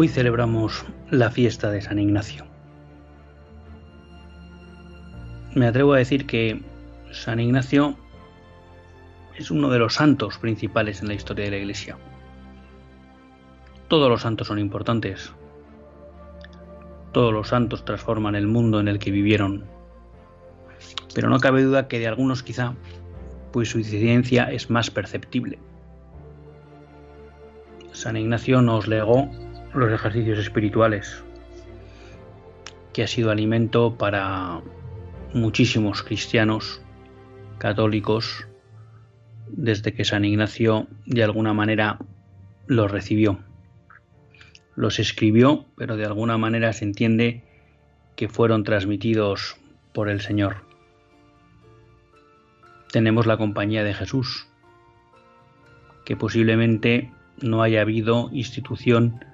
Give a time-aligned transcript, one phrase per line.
[0.00, 2.46] Hoy celebramos la fiesta de San Ignacio.
[5.54, 6.62] Me atrevo a decir que
[7.10, 7.98] San Ignacio
[9.36, 11.98] es uno de los santos principales en la historia de la Iglesia.
[13.88, 15.34] Todos los santos son importantes.
[17.12, 19.66] Todos los santos transforman el mundo en el que vivieron.
[21.14, 22.72] Pero no cabe duda que de algunos quizá,
[23.52, 25.58] pues su incidencia es más perceptible.
[27.92, 29.28] San Ignacio nos legó
[29.74, 31.22] los ejercicios espirituales,
[32.92, 34.60] que ha sido alimento para
[35.32, 36.82] muchísimos cristianos
[37.58, 38.46] católicos
[39.46, 41.98] desde que San Ignacio de alguna manera
[42.66, 43.40] los recibió.
[44.74, 47.44] Los escribió, pero de alguna manera se entiende
[48.16, 49.56] que fueron transmitidos
[49.92, 50.64] por el Señor.
[52.92, 54.48] Tenemos la compañía de Jesús,
[56.04, 59.24] que posiblemente no haya habido institución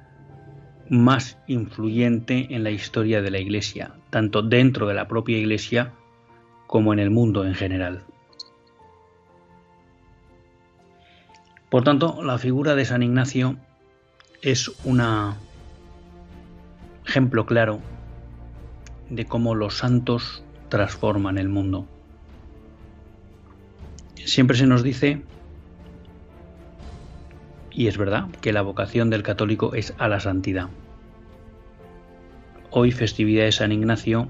[0.89, 5.93] más influyente en la historia de la Iglesia, tanto dentro de la propia Iglesia
[6.67, 8.05] como en el mundo en general.
[11.71, 13.57] Por tanto, la figura de San Ignacio
[14.43, 15.03] es un
[17.07, 17.81] ejemplo claro
[19.11, 21.87] de cómo los santos transforman el mundo.
[24.15, 25.23] Siempre se nos dice
[27.77, 30.71] y es verdad que la vocación del católico es a la santidad.
[32.71, 34.29] Hoy, festividad de San Ignacio,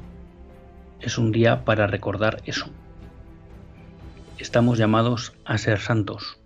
[1.01, 2.67] es un día para recordar eso.
[4.39, 6.41] Estamos llamados a ser santos.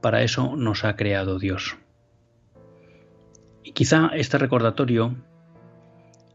[0.00, 1.76] Para eso nos ha creado Dios.
[3.62, 5.14] Y quizá este recordatorio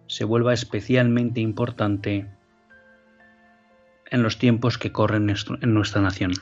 [0.05, 2.29] se vuelva especialmente importante
[4.11, 5.27] en los tiempos que corren
[5.61, 6.33] en nuestra nación.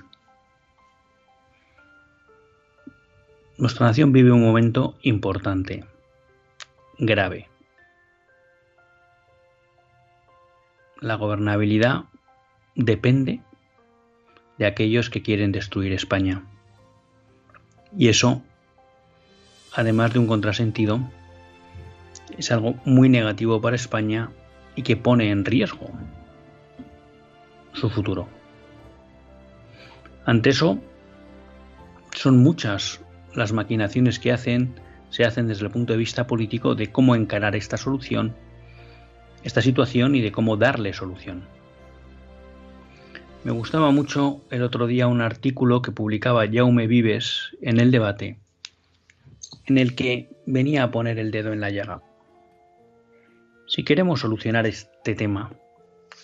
[3.58, 5.86] Nuestra nación vive un momento importante,
[7.00, 7.48] grave.
[11.00, 12.04] La gobernabilidad
[12.76, 13.42] depende
[14.58, 16.44] de aquellos que quieren destruir España.
[17.98, 18.42] Y eso,
[19.74, 21.00] además de un contrasentido,
[22.38, 24.32] es algo muy negativo para España
[24.76, 25.92] y que pone en riesgo
[27.72, 28.28] su futuro.
[30.26, 30.78] Ante eso,
[32.12, 33.05] son muchas
[33.36, 34.80] las maquinaciones que hacen
[35.10, 38.36] se hacen desde el punto de vista político de cómo encarar esta solución,
[39.44, 41.48] esta situación y de cómo darle solución.
[43.44, 48.40] Me gustaba mucho el otro día un artículo que publicaba Jaume Vives en el debate,
[49.68, 52.02] en el que venía a poner el dedo en la llaga.
[53.68, 55.52] Si queremos solucionar este tema,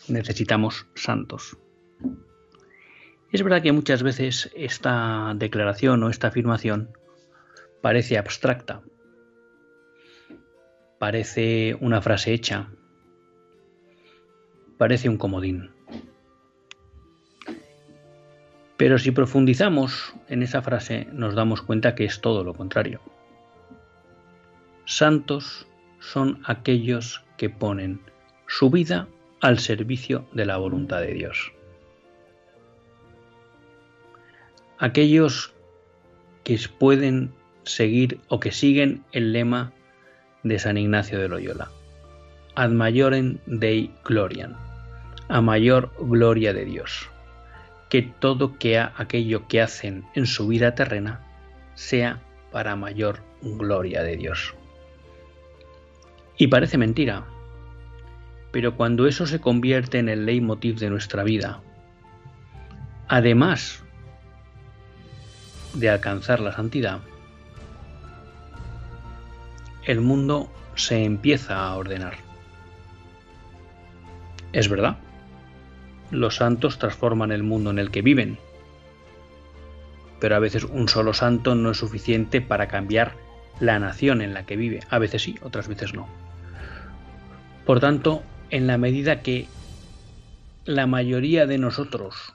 [0.08, 1.58] necesitamos santos.
[3.32, 6.90] Es verdad que muchas veces esta declaración o esta afirmación
[7.82, 8.82] parece abstracta,
[11.00, 12.70] parece una frase hecha,
[14.78, 15.72] parece un comodín.
[18.78, 23.02] Pero si profundizamos en esa frase nos damos cuenta que es todo lo contrario.
[24.86, 25.68] Santos
[26.00, 28.02] son aquellos que ponen
[28.48, 29.08] su vida
[29.40, 31.54] al servicio de la voluntad de Dios.
[34.80, 35.54] Aquellos
[36.44, 37.34] que pueden
[37.64, 39.74] seguir o que siguen el lema
[40.44, 41.70] de San Ignacio de Loyola.
[42.56, 44.56] Ad maiorem Dei gloriam.
[45.30, 47.10] A mayor gloria de Dios.
[47.90, 51.22] Que todo que aquello que hacen en su vida terrena
[51.76, 52.22] sea
[52.52, 54.54] para mayor gloria de Dios.
[56.38, 57.26] Y parece mentira,
[58.52, 61.62] pero cuando eso se convierte en el leitmotiv de nuestra vida,
[63.08, 63.84] además
[65.74, 67.00] de alcanzar la santidad,
[69.86, 72.16] el mundo se empieza a ordenar.
[74.54, 74.98] Es verdad,
[76.12, 78.38] los santos transforman el mundo en el que viven,
[80.20, 83.14] pero a veces un solo santo no es suficiente para cambiar
[83.60, 84.82] la nación en la que vive.
[84.90, 86.08] A veces sí, otras veces no.
[87.66, 89.48] Por tanto, en la medida que
[90.66, 92.34] la mayoría de nosotros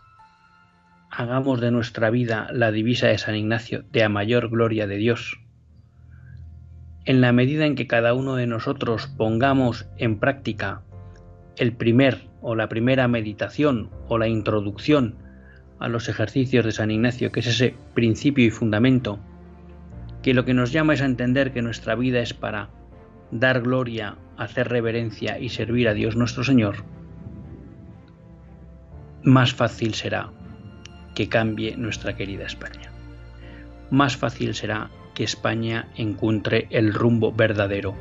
[1.10, 5.38] hagamos de nuestra vida la divisa de San Ignacio de a mayor gloria de Dios,
[7.06, 10.82] en la medida en que cada uno de nosotros pongamos en práctica
[11.56, 15.14] el primer o la primera meditación o la introducción
[15.78, 19.20] a los ejercicios de San Ignacio, que es ese principio y fundamento,
[20.22, 22.70] que lo que nos llama es a entender que nuestra vida es para
[23.30, 26.84] dar gloria, hacer reverencia y servir a Dios nuestro Señor,
[29.22, 30.30] más fácil será
[31.14, 32.92] que cambie nuestra querida España.
[33.90, 37.94] Más fácil será que España encuentre el rumbo verdadero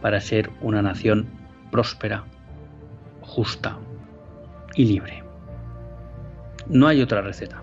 [0.00, 1.28] para ser una nación
[1.70, 2.24] próspera,
[3.20, 3.76] justa
[4.74, 5.22] y libre.
[6.66, 7.62] No hay otra receta.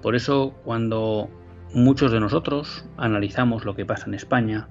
[0.00, 1.28] Por eso cuando
[1.74, 4.68] muchos de nosotros analizamos lo que pasa en España,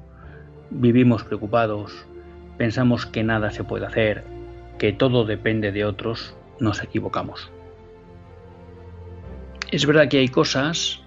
[0.70, 2.08] vivimos preocupados,
[2.58, 4.24] pensamos que nada se puede hacer,
[4.80, 7.52] que todo depende de otros, nos equivocamos.
[9.70, 11.02] Es verdad que hay cosas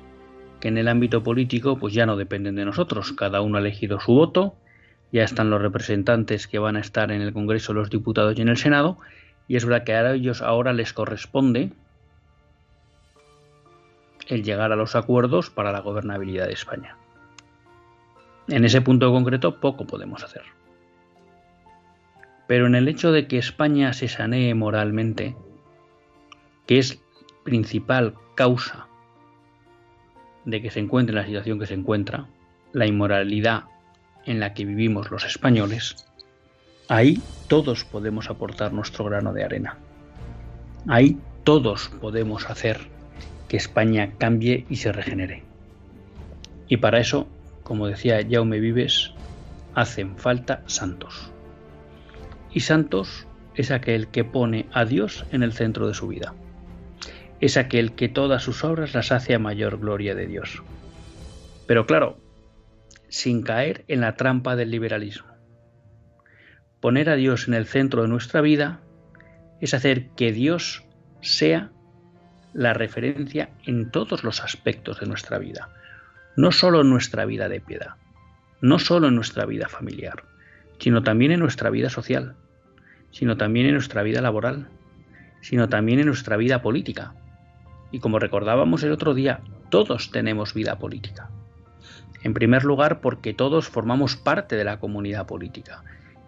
[0.61, 3.99] que en el ámbito político pues ya no dependen de nosotros, cada uno ha elegido
[3.99, 4.55] su voto,
[5.11, 8.49] ya están los representantes que van a estar en el Congreso, los diputados y en
[8.49, 8.99] el Senado,
[9.49, 11.73] y es verdad que a ellos ahora les corresponde
[14.29, 16.97] el llegar a los acuerdos para la gobernabilidad de España.
[18.47, 20.43] En ese punto concreto poco podemos hacer.
[22.47, 25.37] Pero en el hecho de que España se sanee moralmente,
[26.67, 27.01] que es
[27.45, 28.90] principal causa
[30.51, 32.27] de que se encuentre en la situación que se encuentra,
[32.73, 33.65] la inmoralidad
[34.25, 36.07] en la que vivimos los españoles,
[36.91, 39.79] Ahí todos podemos aportar nuestro grano de arena.
[40.89, 42.81] Ahí todos podemos hacer
[43.47, 45.45] que España cambie y se regenere.
[46.67, 47.29] Y para eso,
[47.63, 49.13] como decía Jaume Vives,
[49.77, 51.31] hacen falta santos.
[52.53, 53.25] Y santos
[53.55, 56.35] es aquel que pone a Dios en el centro de su vida.
[57.41, 60.63] Es aquel que todas sus obras las hace a mayor gloria de Dios.
[61.67, 62.19] Pero claro,
[63.09, 65.29] sin caer en la trampa del liberalismo.
[66.81, 68.81] Poner a Dios en el centro de nuestra vida
[69.61, 70.85] es hacer que Dios
[71.21, 71.71] sea
[72.53, 75.69] la referencia en todos los aspectos de nuestra vida,
[76.37, 77.95] no solo en nuestra vida de piedad,
[78.61, 80.25] no solo en nuestra vida familiar,
[80.79, 82.37] sino también en nuestra vida social,
[83.11, 84.69] sino también en nuestra vida laboral,
[85.43, 87.15] sino también en nuestra vida política.
[87.93, 91.31] Y como recordábamos el otro día, todos tenemos vida política.
[92.23, 95.83] En primer lugar, porque todos formamos parte de la comunidad política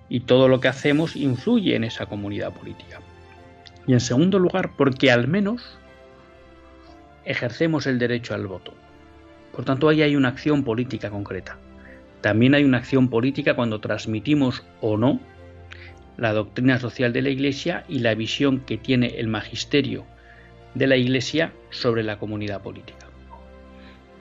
[0.09, 3.01] y todo lo que hacemos influye en esa comunidad política.
[3.87, 5.79] Y en segundo lugar, porque al menos
[7.25, 8.75] ejercemos el derecho al voto.
[9.55, 11.59] Por tanto, ahí hay una acción política concreta.
[12.21, 15.21] También hay una acción política cuando transmitimos o no
[16.17, 20.05] la doctrina social de la Iglesia y la visión que tiene el magisterio
[20.75, 23.07] de la Iglesia sobre la comunidad política.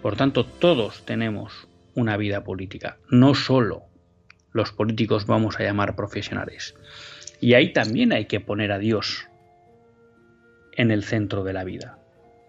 [0.01, 3.83] Por tanto, todos tenemos una vida política, no solo
[4.53, 6.75] los políticos vamos a llamar profesionales.
[7.39, 9.27] Y ahí también hay que poner a Dios
[10.73, 11.99] en el centro de la vida.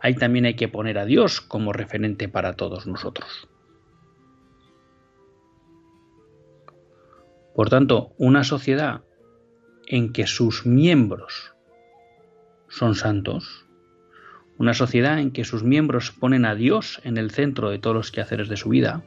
[0.01, 3.49] Ahí también hay que poner a Dios como referente para todos nosotros.
[7.55, 9.03] Por tanto, una sociedad
[9.87, 11.55] en que sus miembros
[12.69, 13.62] son santos,
[14.59, 18.13] una sociedad en que sus miembros ponen a Dios en el centro de todos los
[18.13, 19.03] quehaceres de su vida,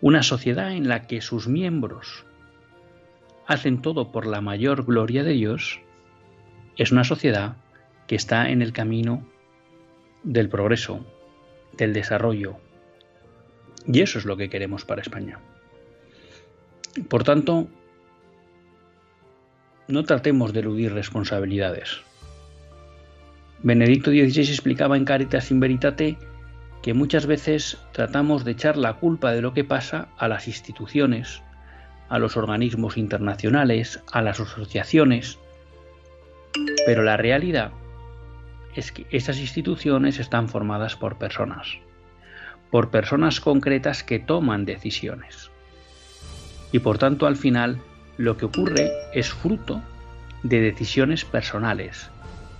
[0.00, 2.24] una sociedad en la que sus miembros
[3.46, 5.80] hacen todo por la mayor gloria de Dios,
[6.76, 7.56] es una sociedad
[8.06, 9.26] que está en el camino
[10.22, 11.04] del progreso,
[11.76, 12.56] del desarrollo.
[13.86, 15.38] Y eso es lo que queremos para España.
[17.08, 17.68] Por tanto,
[19.88, 22.00] no tratemos de eludir responsabilidades.
[23.62, 26.18] Benedicto XVI explicaba en Caritas in Veritate
[26.82, 31.42] que muchas veces tratamos de echar la culpa de lo que pasa a las instituciones,
[32.08, 35.38] a los organismos internacionales, a las asociaciones,
[36.84, 37.72] pero la realidad
[38.76, 41.66] es que esas instituciones están formadas por personas,
[42.70, 45.50] por personas concretas que toman decisiones.
[46.72, 47.80] Y por tanto al final
[48.18, 49.82] lo que ocurre es fruto
[50.42, 52.10] de decisiones personales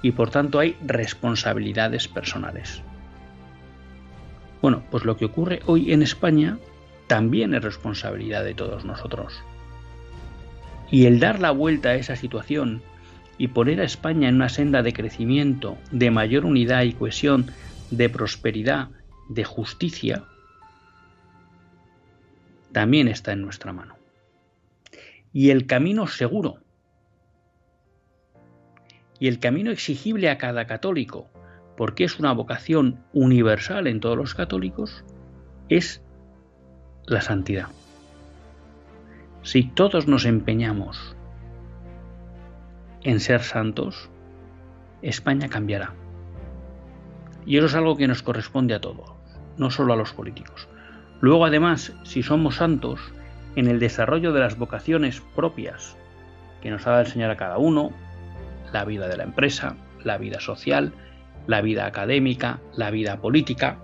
[0.06, 2.80] y por tanto hay responsabilidades personales.
[4.62, 6.58] Bueno, pues lo que ocurre hoy en España
[7.08, 9.42] también es responsabilidad de todos nosotros.
[10.92, 12.82] Y el dar la vuelta a esa situación
[13.36, 17.50] y poner a España en una senda de crecimiento, de mayor unidad y cohesión,
[17.90, 18.90] de prosperidad,
[19.28, 20.22] de justicia,
[22.70, 23.96] también está en nuestra mano.
[25.32, 26.58] Y el camino seguro,
[29.18, 31.28] y el camino exigible a cada católico,
[31.76, 35.04] porque es una vocación universal en todos los católicos,
[35.68, 36.02] es
[37.06, 37.68] la santidad.
[39.42, 41.16] Si todos nos empeñamos
[43.02, 44.10] en ser santos,
[45.02, 45.94] España cambiará.
[47.44, 49.12] Y eso es algo que nos corresponde a todos,
[49.56, 50.68] no solo a los políticos.
[51.20, 53.00] Luego, además, si somos santos,
[53.54, 55.96] en el desarrollo de las vocaciones propias
[56.60, 57.92] que nos ha de enseñar a cada uno,
[58.72, 60.92] la vida de la empresa, la vida social,
[61.46, 63.78] la vida académica, la vida política,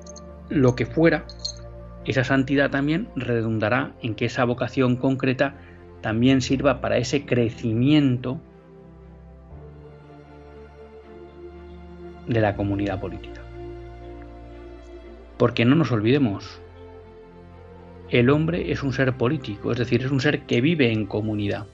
[0.48, 1.24] lo que fuera,
[2.04, 5.54] esa santidad también redundará en que esa vocación concreta
[6.00, 8.40] también sirva para ese crecimiento
[12.26, 13.40] de la comunidad política.
[15.38, 16.60] Porque no nos olvidemos,
[18.10, 21.66] el hombre es un ser político, es decir, es un ser que vive en comunidad.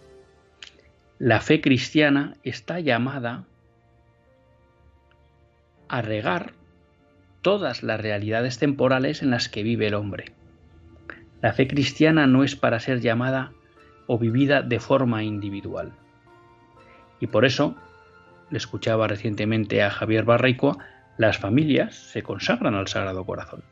[1.18, 3.44] La fe cristiana está llamada
[5.88, 6.52] a regar
[7.42, 10.26] todas las realidades temporales en las que vive el hombre.
[11.42, 13.52] La fe cristiana no es para ser llamada
[14.06, 15.90] o vivida de forma individual.
[17.18, 17.74] Y por eso,
[18.50, 20.78] le escuchaba recientemente a Javier Barraicoa,
[21.16, 23.64] las familias se consagran al Sagrado Corazón.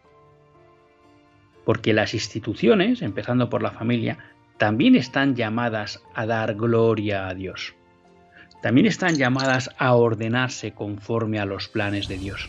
[1.65, 4.19] Porque las instituciones, empezando por la familia,
[4.59, 7.75] también están llamadas a dar gloria a Dios.
[8.63, 12.49] También están llamadas a ordenarse conforme a los planes de Dios.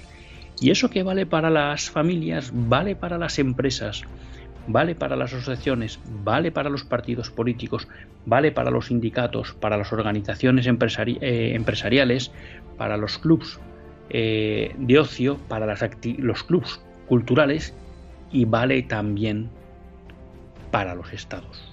[0.60, 4.04] Y eso que vale para las familias, vale para las empresas,
[4.68, 7.88] vale para las asociaciones, vale para los partidos políticos,
[8.26, 12.32] vale para los sindicatos, para las organizaciones eh, empresariales,
[12.78, 13.60] para los clubs
[14.10, 15.76] eh, de ocio, para
[16.18, 17.74] los clubs culturales
[18.32, 19.50] y vale también
[20.72, 21.67] para los estados,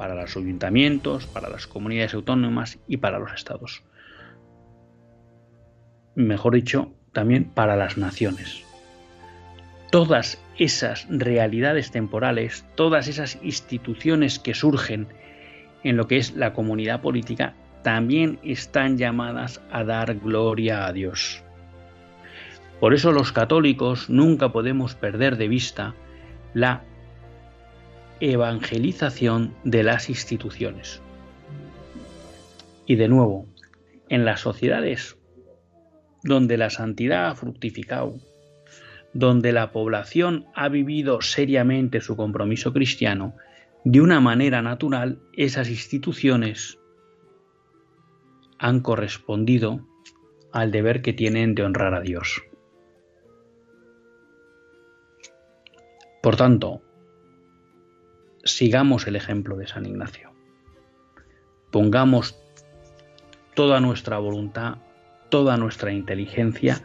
[0.00, 3.82] para los ayuntamientos, para las comunidades autónomas y para los estados.
[6.14, 8.64] Mejor dicho, también para las naciones.
[9.90, 15.06] Todas esas realidades temporales, todas esas instituciones que surgen
[15.84, 17.52] en lo que es la comunidad política,
[17.82, 21.44] también están llamadas a dar gloria a Dios.
[22.80, 25.94] Por eso los católicos nunca podemos perder de vista
[26.54, 26.84] la
[28.20, 31.00] evangelización de las instituciones.
[32.86, 33.46] Y de nuevo,
[34.08, 35.16] en las sociedades
[36.22, 38.14] donde la santidad ha fructificado,
[39.14, 43.34] donde la población ha vivido seriamente su compromiso cristiano,
[43.84, 46.78] de una manera natural esas instituciones
[48.58, 49.86] han correspondido
[50.52, 52.42] al deber que tienen de honrar a Dios.
[56.22, 56.82] Por tanto,
[58.56, 60.32] sigamos el ejemplo de San Ignacio.
[61.70, 62.36] Pongamos
[63.54, 64.78] toda nuestra voluntad
[65.30, 66.84] toda nuestra inteligencia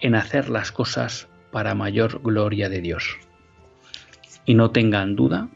[0.00, 3.18] en hacer las cosas para mayor gloria de Dios.
[4.46, 5.48] Y no tengan duda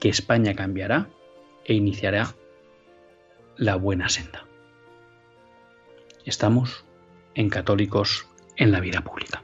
[0.00, 1.08] que España cambiará
[1.64, 2.34] e iniciará
[3.56, 4.44] la buena senda.
[6.24, 6.84] Estamos
[7.34, 9.43] en católicos en la vida pública.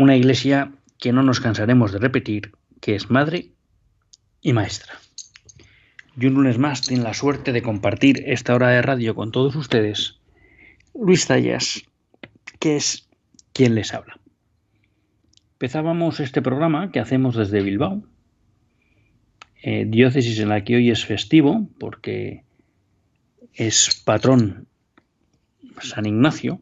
[0.00, 3.50] Una Iglesia que no nos cansaremos de repetir que es madre
[4.40, 4.94] y maestra.
[6.18, 9.56] Y un lunes más tiene la suerte de compartir esta hora de radio con todos
[9.56, 10.18] ustedes
[10.94, 11.84] Luis Tallas,
[12.58, 13.10] que es
[13.52, 14.18] quien les habla.
[15.52, 18.02] Empezábamos este programa que hacemos desde Bilbao,
[19.62, 22.42] eh, diócesis en la que hoy es festivo porque
[23.52, 24.66] es patrón
[25.82, 26.58] San Ignacio,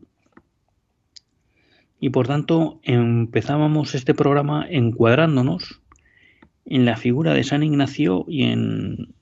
[2.00, 5.81] y por tanto empezábamos este programa encuadrándonos
[6.64, 9.14] en la figura de San Ignacio y en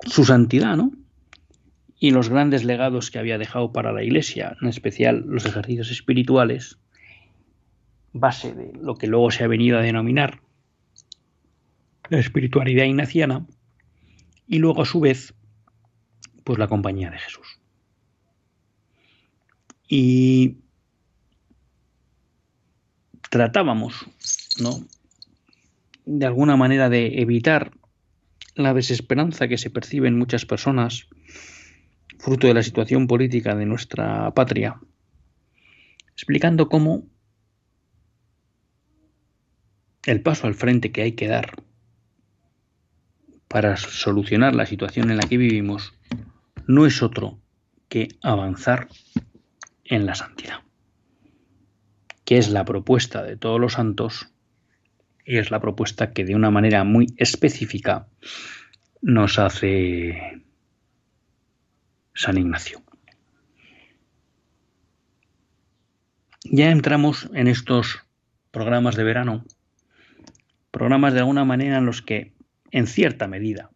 [0.00, 0.92] su santidad, ¿no?
[1.98, 6.78] Y los grandes legados que había dejado para la Iglesia, en especial los ejercicios espirituales,
[8.12, 10.40] base de lo que luego se ha venido a denominar
[12.08, 13.46] la espiritualidad ignaciana,
[14.46, 15.34] y luego a su vez,
[16.44, 17.61] pues la compañía de Jesús.
[19.94, 20.56] Y
[23.28, 24.06] tratábamos,
[24.58, 24.86] ¿no?
[26.06, 27.72] De alguna manera de evitar
[28.54, 31.08] la desesperanza que se percibe en muchas personas,
[32.18, 34.80] fruto de la situación política de nuestra patria,
[36.14, 37.06] explicando cómo
[40.06, 41.62] el paso al frente que hay que dar
[43.46, 45.92] para solucionar la situación en la que vivimos
[46.66, 47.38] no es otro
[47.90, 48.88] que avanzar
[49.92, 50.60] en la santidad,
[52.24, 54.32] que es la propuesta de todos los santos
[55.26, 58.06] y es la propuesta que de una manera muy específica
[59.02, 60.42] nos hace
[62.14, 62.80] San Ignacio.
[66.44, 68.02] Ya entramos en estos
[68.50, 69.44] programas de verano,
[70.70, 72.32] programas de alguna manera en los que,
[72.70, 73.68] en cierta medida,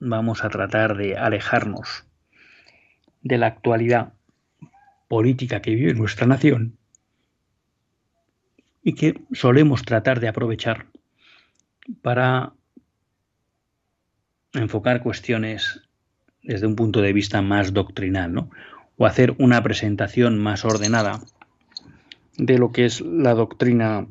[0.00, 2.04] vamos a tratar de alejarnos
[3.22, 4.12] de la actualidad
[5.08, 6.78] política que vive nuestra nación
[8.82, 10.86] y que solemos tratar de aprovechar
[12.02, 12.52] para
[14.52, 15.82] enfocar cuestiones
[16.42, 18.50] desde un punto de vista más doctrinal, ¿no?
[18.96, 21.20] o hacer una presentación más ordenada
[22.36, 24.06] de lo que es la doctrina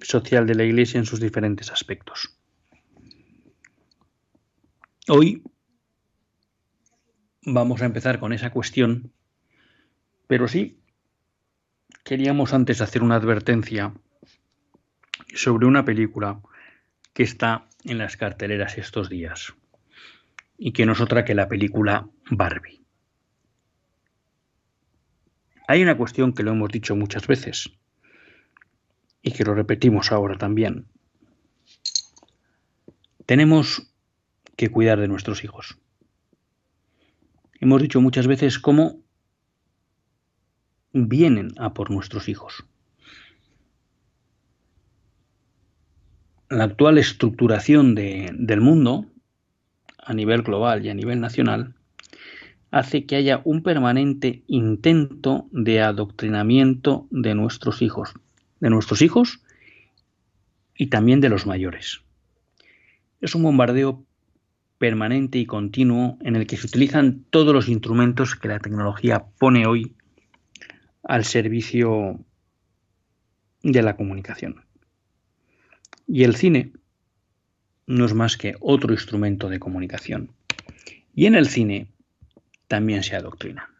[0.00, 2.36] social de la Iglesia en sus diferentes aspectos.
[5.08, 5.42] Hoy
[7.42, 9.12] vamos a empezar con esa cuestión
[10.28, 10.78] pero sí,
[12.04, 13.92] queríamos antes hacer una advertencia
[15.34, 16.40] sobre una película
[17.14, 19.54] que está en las carteleras estos días
[20.56, 22.84] y que no es otra que la película Barbie.
[25.66, 27.70] Hay una cuestión que lo hemos dicho muchas veces
[29.22, 30.86] y que lo repetimos ahora también.
[33.24, 33.90] Tenemos
[34.56, 35.78] que cuidar de nuestros hijos.
[37.60, 39.07] Hemos dicho muchas veces cómo
[41.06, 42.64] vienen a por nuestros hijos.
[46.50, 49.04] La actual estructuración del mundo,
[49.98, 51.74] a nivel global y a nivel nacional,
[52.70, 58.14] hace que haya un permanente intento de adoctrinamiento de nuestros hijos,
[58.60, 59.42] de nuestros hijos
[60.74, 62.00] y también de los mayores.
[63.20, 64.04] Es un bombardeo
[64.78, 69.66] permanente y continuo en el que se utilizan todos los instrumentos que la tecnología pone
[69.66, 69.96] hoy
[71.08, 72.20] al servicio
[73.62, 74.64] de la comunicación.
[76.06, 76.74] Y el cine
[77.86, 80.30] no es más que otro instrumento de comunicación.
[81.14, 81.88] Y en el cine
[82.68, 83.70] también se adoctrina.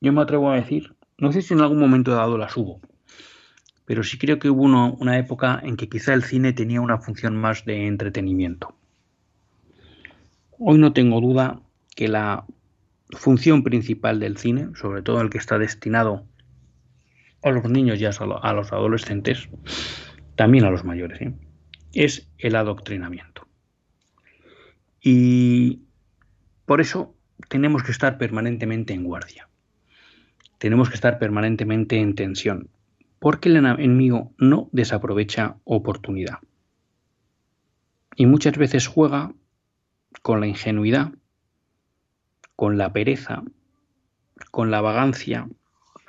[0.00, 2.80] Yo me atrevo a decir, no sé si en algún momento dado las hubo,
[3.86, 7.36] pero sí creo que hubo una época en que quizá el cine tenía una función
[7.36, 8.76] más de entretenimiento.
[10.58, 11.62] Hoy no tengo duda
[11.96, 12.44] que la
[13.14, 16.26] función principal del cine, sobre todo el que está destinado
[17.42, 19.48] a los niños y a los adolescentes,
[20.34, 21.34] también a los mayores, ¿eh?
[21.92, 23.46] es el adoctrinamiento.
[25.00, 25.82] Y
[26.64, 27.14] por eso
[27.48, 29.48] tenemos que estar permanentemente en guardia.
[30.58, 32.70] Tenemos que estar permanentemente en tensión,
[33.18, 36.38] porque el enemigo no desaprovecha oportunidad.
[38.16, 39.34] Y muchas veces juega
[40.22, 41.12] con la ingenuidad
[42.56, 43.42] con la pereza,
[44.50, 45.48] con la vagancia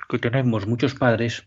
[0.08, 1.46] que tenemos muchos padres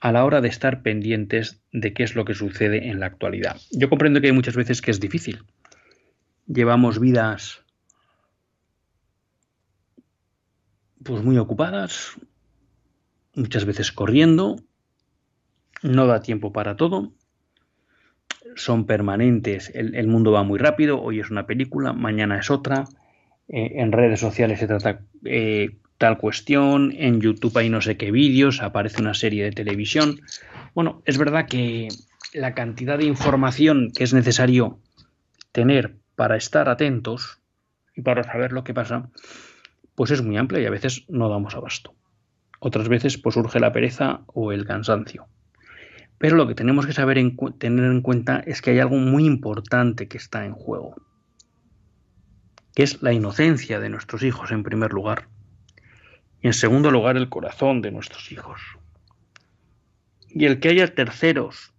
[0.00, 3.60] a la hora de estar pendientes de qué es lo que sucede en la actualidad.
[3.70, 5.44] Yo comprendo que hay muchas veces que es difícil.
[6.46, 7.62] Llevamos vidas
[11.02, 12.16] pues muy ocupadas,
[13.34, 14.56] muchas veces corriendo,
[15.82, 17.12] no da tiempo para todo,
[18.54, 22.84] son permanentes, el, mundo va muy rápido, hoy es una película, mañana es otra,
[23.48, 28.10] eh, en redes sociales se trata eh, tal cuestión, en YouTube hay no sé qué
[28.10, 30.20] vídeos, aparece una serie de televisión.
[30.74, 31.88] Bueno, es verdad que
[32.32, 34.78] la cantidad de información que es necesario
[35.52, 37.40] tener para estar atentos
[37.94, 39.10] y para saber lo que pasa,
[39.94, 41.94] pues es muy amplia y a veces no damos abasto.
[42.58, 45.26] Otras veces pues surge la pereza o el cansancio.
[46.18, 47.18] Pero lo que tenemos que saber
[47.58, 50.94] tener en cuenta es que hay algo muy importante que está en juego,
[52.74, 55.28] que es la inocencia de nuestros hijos en primer lugar
[56.40, 58.60] y en segundo lugar el corazón de nuestros hijos.
[60.28, 61.72] Y el que haya terceros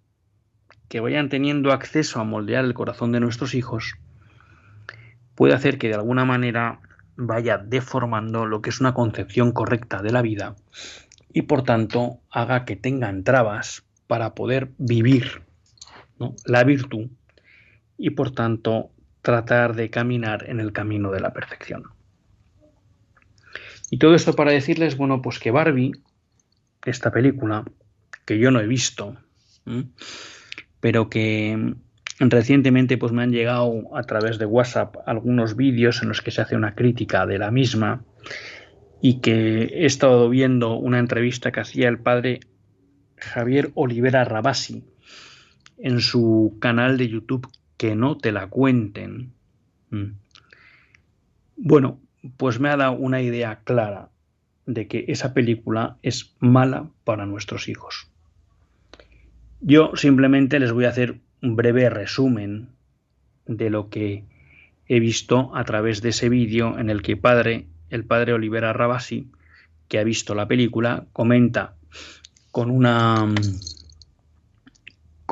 [0.88, 3.95] que vayan teniendo acceso a moldear el corazón de nuestros hijos
[5.36, 6.79] puede hacer que de alguna manera
[7.15, 10.56] vaya deformando lo que es una concepción correcta de la vida
[11.32, 15.41] y por tanto haga que tengan trabas para poder vivir
[16.45, 17.10] la virtud
[17.97, 18.91] y por tanto
[19.23, 21.86] tratar de caminar en el camino de la perfección.
[23.89, 25.93] Y todo esto para decirles, bueno, pues que Barbie,
[26.86, 27.63] esta película,
[28.25, 29.15] que yo no he visto,
[30.79, 31.75] pero que
[32.19, 36.41] recientemente pues me han llegado a través de WhatsApp algunos vídeos en los que se
[36.41, 38.03] hace una crítica de la misma
[39.01, 42.41] y que he estado viendo una entrevista que hacía el padre
[43.17, 44.83] Javier Olivera Rabasi
[45.77, 47.47] en su canal de YouTube
[47.84, 49.34] que no te la cuenten.
[51.58, 52.00] Bueno,
[52.38, 54.08] pues me ha dado una idea clara
[54.65, 58.08] de que esa película es mala para nuestros hijos.
[59.60, 62.69] Yo simplemente les voy a hacer un breve resumen
[63.48, 64.24] de lo que
[64.88, 69.28] he visto a través de ese vídeo en el que padre, el padre Olivera Rabasi,
[69.89, 71.76] que ha visto la película, comenta
[72.50, 73.28] con una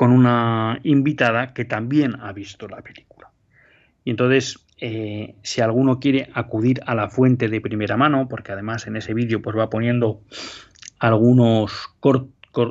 [0.02, 3.30] con una invitada que también ha visto la película.
[4.02, 8.88] Y entonces eh, si alguno quiere acudir a la fuente de primera mano, porque además
[8.88, 10.20] en ese vídeo pues va poniendo
[10.98, 11.88] algunos,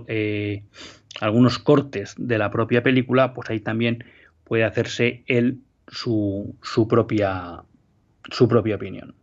[0.08, 0.65] eh,
[1.22, 4.04] algunos cortes de la propia película, pues ahí también
[4.44, 7.63] puede hacerse él su, su, propia,
[8.30, 9.15] su propia opinión.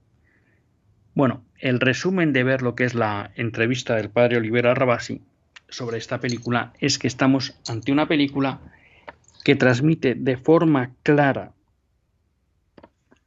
[1.12, 5.20] Bueno, el resumen de ver lo que es la entrevista del padre Olivera Rabasi
[5.68, 8.60] sobre esta película es que estamos ante una película
[9.44, 11.52] que transmite de forma clara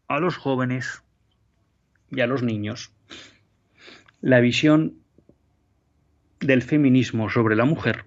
[0.08, 1.04] a los jóvenes
[2.10, 2.92] y a los niños
[4.22, 4.98] la visión
[6.40, 8.06] del feminismo sobre la mujer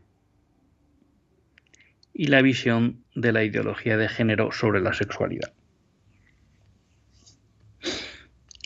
[2.12, 5.52] y la visión de la ideología de género sobre la sexualidad.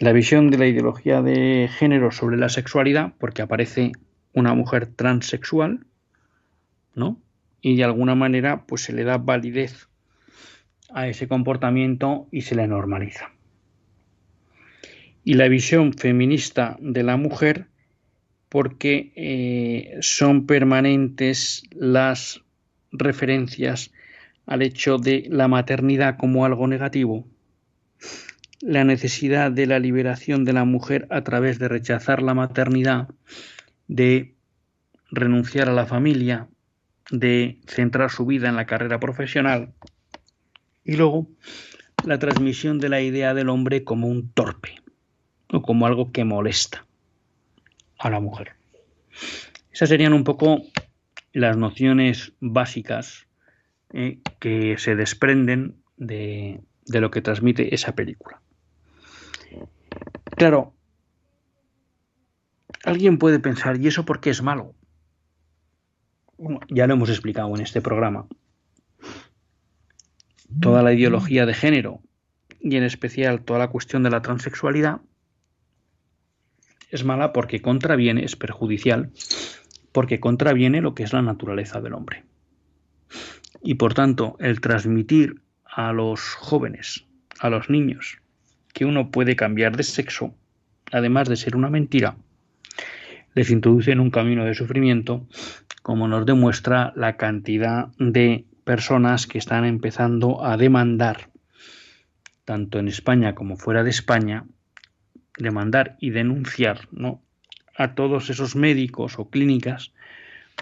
[0.00, 3.92] La visión de la ideología de género sobre la sexualidad, porque aparece
[4.38, 5.84] una mujer transexual,
[6.94, 7.20] ¿no?
[7.60, 9.88] Y de alguna manera, pues se le da validez
[10.90, 13.32] a ese comportamiento y se le normaliza.
[15.24, 17.66] Y la visión feminista de la mujer
[18.48, 22.42] porque eh, son permanentes las
[22.90, 23.92] referencias
[24.46, 27.26] al hecho de la maternidad como algo negativo,
[28.60, 33.08] la necesidad de la liberación de la mujer a través de rechazar la maternidad,
[33.88, 34.34] de
[35.10, 36.48] renunciar a la familia,
[37.10, 39.72] de centrar su vida en la carrera profesional,
[40.84, 41.28] y luego,
[42.02, 44.76] la transmisión de la idea del hombre como un torpe
[45.52, 46.86] o como algo que molesta
[47.98, 48.52] a la mujer.
[49.72, 50.62] Esas serían un poco
[51.32, 53.26] las nociones básicas
[53.92, 58.40] eh, que se desprenden de, de lo que transmite esa película.
[60.36, 60.74] Claro,
[62.88, 64.74] alguien puede pensar, ¿y eso por qué es malo?
[66.68, 68.28] ya lo hemos explicado en este programa
[70.60, 72.00] toda la ideología de género
[72.60, 75.00] y en especial toda la cuestión de la transexualidad
[76.90, 79.10] es mala porque contraviene, es perjudicial,
[79.92, 82.24] porque contraviene lo que es la naturaleza del hombre.
[83.62, 87.04] Y por tanto, el transmitir a los jóvenes,
[87.40, 88.20] a los niños,
[88.72, 90.34] que uno puede cambiar de sexo,
[90.90, 92.16] además de ser una mentira,
[93.38, 95.28] les introduce en un camino de sufrimiento,
[95.82, 101.30] como nos demuestra la cantidad de personas que están empezando a demandar,
[102.44, 104.44] tanto en España como fuera de España,
[105.38, 106.88] demandar y denunciar
[107.76, 109.92] a todos esos médicos o clínicas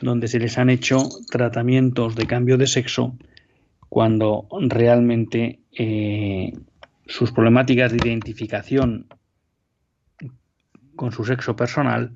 [0.03, 0.99] donde se les han hecho
[1.31, 3.17] tratamientos de cambio de sexo
[3.89, 6.53] cuando realmente eh,
[7.07, 9.07] sus problemáticas de identificación
[10.95, 12.13] con su sexo personal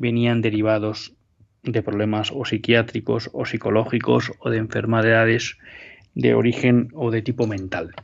[0.00, 1.14] venían derivados
[1.62, 5.56] de problemas o psiquiátricos o psicológicos o de enfermedades
[6.14, 7.94] de origen o de tipo mental.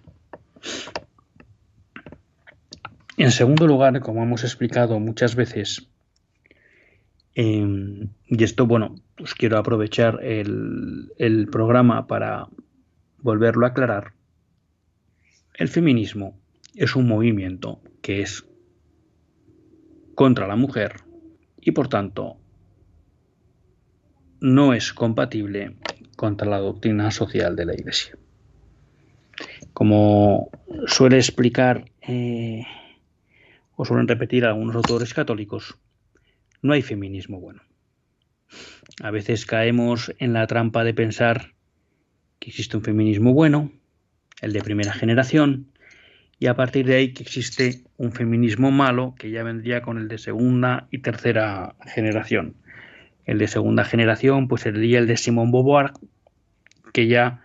[3.17, 5.91] En segundo lugar, como hemos explicado muchas veces,
[7.35, 12.49] em, y esto, bueno, pues quiero aprovechar el, el programa para
[13.19, 14.15] volverlo a aclarar,
[15.55, 16.39] el feminismo
[16.75, 18.47] es un movimiento que es
[20.15, 21.10] contra la mujer
[21.61, 22.37] y por tanto
[24.41, 25.77] no es compatible
[26.17, 28.17] contra la doctrina social de la Iglesia.
[29.73, 30.51] Como
[30.87, 32.67] suele explicar eh,
[33.77, 35.79] o suelen repetir algunos autores católicos,
[36.63, 37.63] no hay feminismo bueno.
[39.03, 41.55] A veces caemos en la trampa de pensar
[42.39, 43.73] que existe un feminismo bueno,
[44.41, 45.71] el de primera generación,
[46.41, 50.09] y a partir de ahí que existe un feminismo malo que ya vendría con el
[50.09, 52.55] de segunda y tercera generación.
[53.27, 55.93] El de segunda generación pues sería el de Simone Beauvoir,
[56.95, 57.43] que ya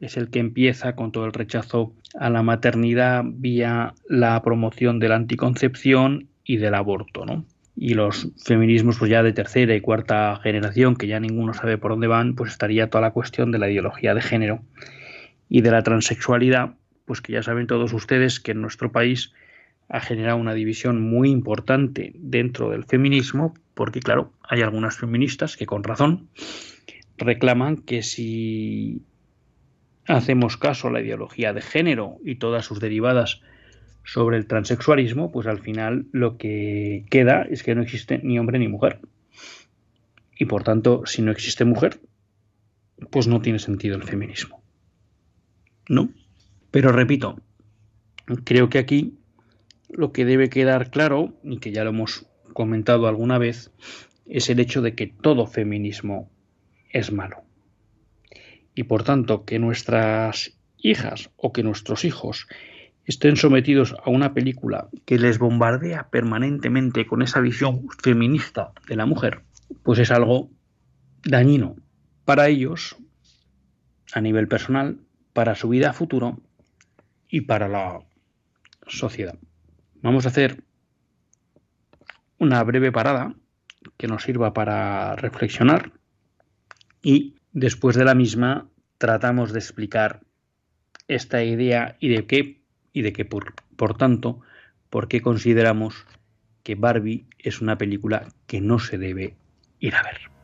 [0.00, 5.10] es el que empieza con todo el rechazo a la maternidad vía la promoción de
[5.10, 7.44] la anticoncepción y del aborto, ¿no?
[7.76, 11.90] Y los feminismos pues ya de tercera y cuarta generación, que ya ninguno sabe por
[11.90, 14.62] dónde van, pues estaría toda la cuestión de la ideología de género
[15.50, 16.77] y de la transexualidad,
[17.08, 19.32] pues que ya saben todos ustedes que en nuestro país
[19.88, 25.64] ha generado una división muy importante dentro del feminismo, porque claro, hay algunas feministas que
[25.64, 26.28] con razón
[27.16, 29.00] reclaman que si
[30.06, 33.40] hacemos caso a la ideología de género y todas sus derivadas
[34.04, 38.58] sobre el transexualismo, pues al final lo que queda es que no existe ni hombre
[38.58, 39.00] ni mujer.
[40.38, 42.00] Y por tanto, si no existe mujer,
[43.10, 44.62] pues no tiene sentido el feminismo.
[45.88, 46.10] ¿No?
[46.70, 47.36] Pero repito,
[48.44, 49.18] creo que aquí
[49.88, 53.70] lo que debe quedar claro, y que ya lo hemos comentado alguna vez,
[54.26, 56.30] es el hecho de que todo feminismo
[56.90, 57.42] es malo.
[58.74, 62.46] Y por tanto, que nuestras hijas o que nuestros hijos
[63.06, 69.06] estén sometidos a una película que les bombardea permanentemente con esa visión feminista de la
[69.06, 69.42] mujer,
[69.82, 70.50] pues es algo
[71.24, 71.76] dañino
[72.24, 72.96] para ellos
[74.12, 74.98] a nivel personal,
[75.32, 76.40] para su vida futuro
[77.28, 78.00] y para la
[78.86, 79.38] sociedad.
[80.02, 80.62] Vamos a hacer
[82.38, 83.34] una breve parada
[83.96, 85.92] que nos sirva para reflexionar
[87.02, 90.20] y después de la misma tratamos de explicar
[91.08, 92.60] esta idea y de qué
[92.92, 94.40] y de qué por, por tanto
[94.90, 96.06] por qué consideramos
[96.62, 99.36] que Barbie es una película que no se debe
[99.80, 100.37] ir a ver.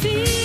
[0.00, 0.41] feel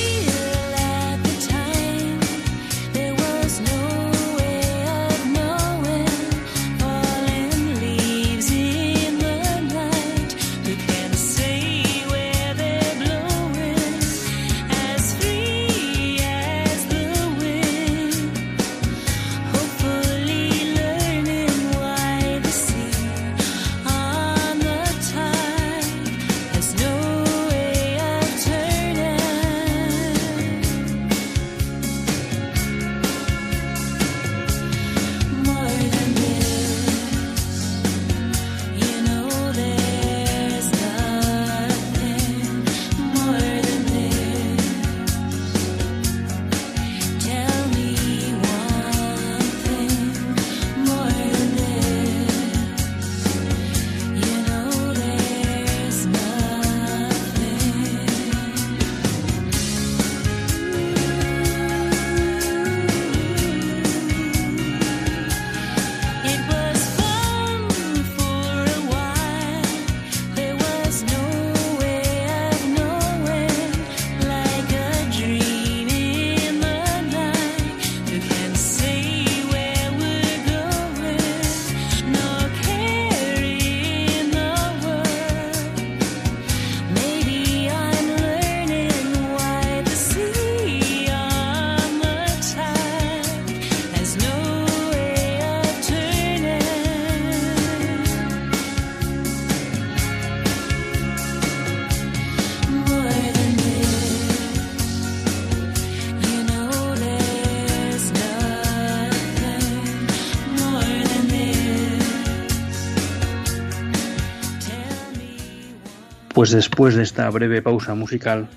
[116.38, 118.48] Pues después de esta breve pausa musical,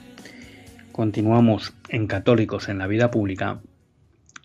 [0.92, 3.62] continuamos en Católicos en la Vida Pública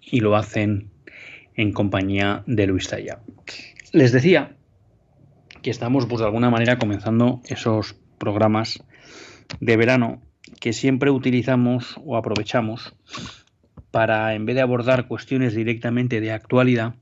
[0.01, 0.89] y lo hacen
[1.53, 3.19] en compañía de Luis Talla.
[3.91, 4.55] Les decía
[5.61, 8.81] que estamos, pues de alguna manera, comenzando esos programas
[9.59, 10.21] de verano
[10.61, 12.95] que siempre utilizamos o aprovechamos
[13.91, 16.95] para, en vez de abordar cuestiones directamente de actualidad,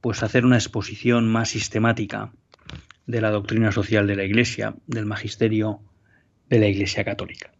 [0.00, 2.30] pues hacer una exposición más sistemática
[3.10, 5.80] de la doctrina social de la Iglesia, del magisterio
[6.48, 7.52] de la Iglesia Católica.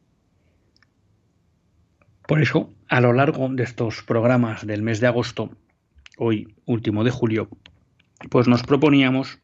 [2.27, 5.51] Por eso, a lo largo de estos programas del mes de agosto,
[6.17, 7.49] hoy último de julio,
[8.31, 9.41] pues nos proponíamos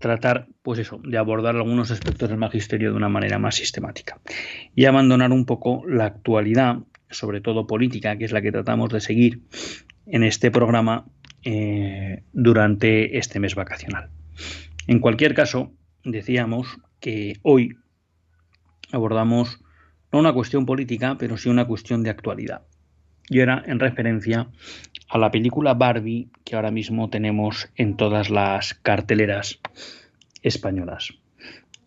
[0.00, 4.20] tratar, pues eso, de abordar algunos aspectos del magisterio de una manera más sistemática
[4.74, 6.78] y abandonar un poco la actualidad,
[7.10, 9.42] sobre todo política, que es la que tratamos de seguir
[10.06, 11.06] en este programa
[11.44, 14.10] eh, durante este mes vacacional.
[14.86, 15.72] En cualquier caso,
[16.04, 17.76] decíamos que hoy
[18.92, 19.60] abordamos
[20.12, 22.62] no una cuestión política, pero sí una cuestión de actualidad.
[23.28, 24.48] Y era en referencia
[25.08, 29.58] a la película Barbie que ahora mismo tenemos en todas las carteleras
[30.42, 31.14] españolas.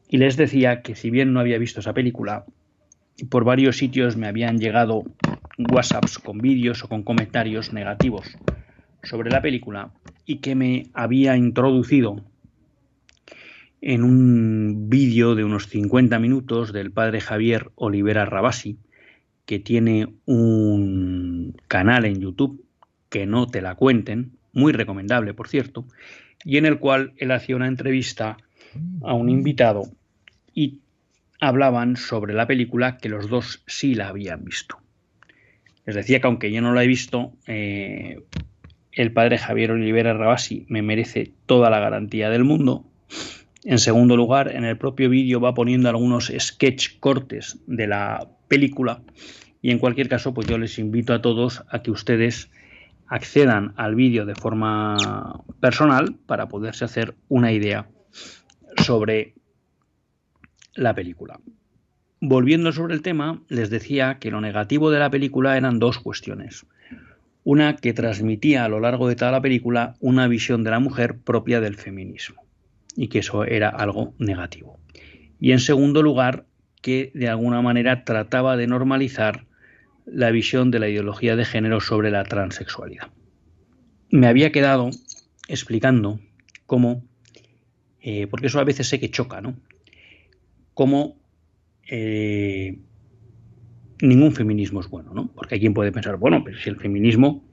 [0.10, 2.46] Y les decía que si bien no había visto esa película,
[3.30, 5.04] por varios sitios me habían llegado
[5.58, 8.38] WhatsApps con vídeos o con comentarios negativos
[9.04, 9.92] sobre la película
[10.26, 12.24] y que me había introducido
[13.82, 18.78] en un vídeo de unos 50 minutos del padre Javier Olivera Rabasi,
[19.46, 22.64] que tiene un canal en YouTube
[23.10, 25.86] que no te la cuenten, muy recomendable por cierto,
[26.44, 28.38] y en el cual él hacía una entrevista
[29.04, 29.84] a un invitado
[30.54, 30.80] y
[31.40, 34.78] hablaban sobre la película que los dos sí la habían visto.
[35.86, 38.22] Les decía que aunque yo no la he visto, eh,
[38.92, 42.89] el padre Javier Olivera Rabasi me merece toda la garantía del mundo
[43.64, 49.02] en segundo lugar, en el propio vídeo va poniendo algunos sketch cortes de la película
[49.62, 52.50] y en cualquier caso, pues yo les invito a todos a que ustedes
[53.08, 57.90] accedan al vídeo de forma personal para poderse hacer una idea
[58.78, 59.34] sobre
[60.76, 61.40] la película.
[62.22, 66.66] Volviendo sobre el tema, les decía que lo negativo de la película eran dos cuestiones.
[67.44, 71.20] Una que transmitía a lo largo de toda la película una visión de la mujer
[71.20, 72.49] propia del feminismo
[73.00, 74.78] y que eso era algo negativo.
[75.40, 76.48] Y en segundo lugar,
[76.82, 79.46] que de alguna manera trataba de normalizar
[80.06, 83.08] la visión de la ideología de género sobre la transexualidad.
[84.12, 84.90] Me había quedado
[85.48, 86.20] explicando
[86.66, 87.06] cómo,
[88.02, 89.56] eh, porque eso a veces sé que choca, ¿no?
[90.74, 91.16] Cómo
[91.90, 92.80] eh,
[94.02, 95.32] ningún feminismo es bueno, ¿no?
[95.34, 97.46] Porque hay quien puede pensar, bueno, pero si el feminismo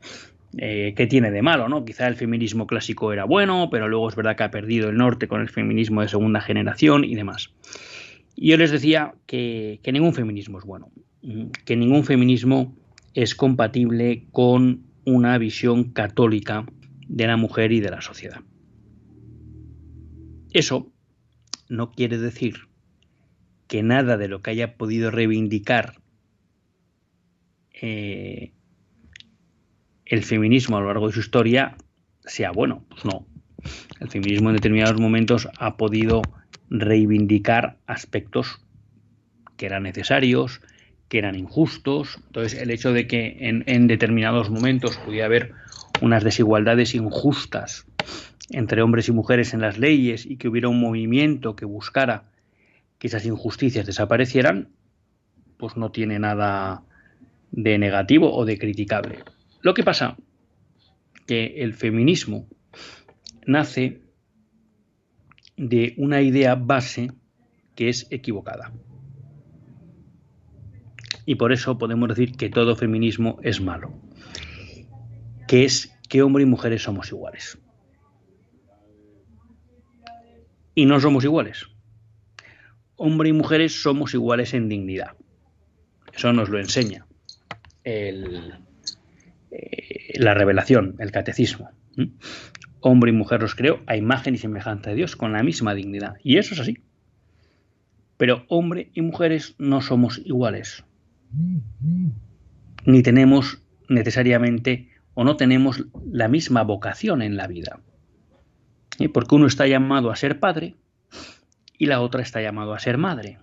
[0.58, 1.84] eh, qué tiene de malo, ¿no?
[1.84, 5.28] Quizá el feminismo clásico era bueno, pero luego es verdad que ha perdido el norte
[5.28, 7.52] con el feminismo de segunda generación y demás.
[8.34, 10.90] Y yo les decía que, que ningún feminismo es bueno,
[11.64, 12.76] que ningún feminismo
[13.14, 16.66] es compatible con una visión católica
[17.08, 18.40] de la mujer y de la sociedad.
[20.52, 20.92] Eso
[21.68, 22.68] no quiere decir
[23.68, 26.00] que nada de lo que haya podido reivindicar
[27.80, 28.52] eh,
[30.06, 31.76] el feminismo a lo largo de su historia
[32.24, 32.84] sea bueno.
[32.88, 33.26] Pues no.
[34.00, 36.22] El feminismo en determinados momentos ha podido
[36.70, 38.60] reivindicar aspectos
[39.56, 40.60] que eran necesarios,
[41.08, 42.18] que eran injustos.
[42.26, 45.52] Entonces, el hecho de que en, determinados momentos pudiera haber
[46.00, 47.86] unas desigualdades injustas
[48.50, 52.24] entre hombres y mujeres en las leyes y que hubiera un movimiento que buscara
[52.98, 54.68] que esas injusticias desaparecieran,
[55.56, 56.82] pues no tiene nada
[57.50, 59.24] de negativo o de criticable.
[59.62, 60.16] Lo que pasa
[61.26, 62.48] que el feminismo
[63.46, 64.02] nace
[65.56, 67.12] de una idea base
[67.74, 68.72] que es equivocada.
[71.24, 73.92] Y por eso podemos decir que todo feminismo es malo,
[75.48, 77.58] que es que hombre y mujeres somos iguales.
[80.74, 81.66] Y no somos iguales.
[82.96, 85.16] Hombre y mujeres somos iguales en dignidad.
[86.12, 87.06] Eso nos lo enseña
[87.82, 88.54] el,
[89.50, 91.70] eh, la revelación, el catecismo.
[92.80, 96.14] Hombre y mujer los creó a imagen y semejanza de Dios con la misma dignidad.
[96.22, 96.78] Y eso es así.
[98.16, 100.84] Pero hombre y mujeres no somos iguales.
[102.84, 107.80] Ni tenemos necesariamente o no tenemos la misma vocación en la vida.
[109.12, 110.76] Porque uno está llamado a ser padre
[111.78, 113.38] y la otra está llamado a ser madre.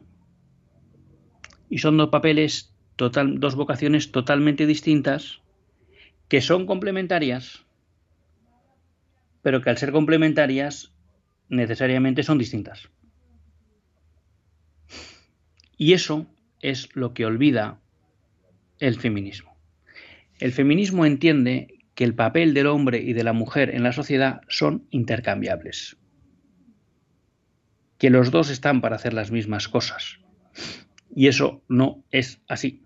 [1.70, 5.42] Y son dos papeles, total, dos vocaciones totalmente distintas
[6.28, 7.65] que son complementarias,
[9.41, 10.93] pero que al ser complementarias
[11.49, 12.89] necesariamente son distintas.
[15.78, 16.28] Y eso
[16.61, 17.80] es lo que olvida
[18.80, 19.55] el feminismo.
[20.39, 24.41] El feminismo entiende que el papel del hombre y de la mujer en la sociedad
[24.47, 25.97] son intercambiables,
[27.97, 30.19] que los dos están para hacer las mismas cosas.
[31.15, 32.82] Y eso no es así.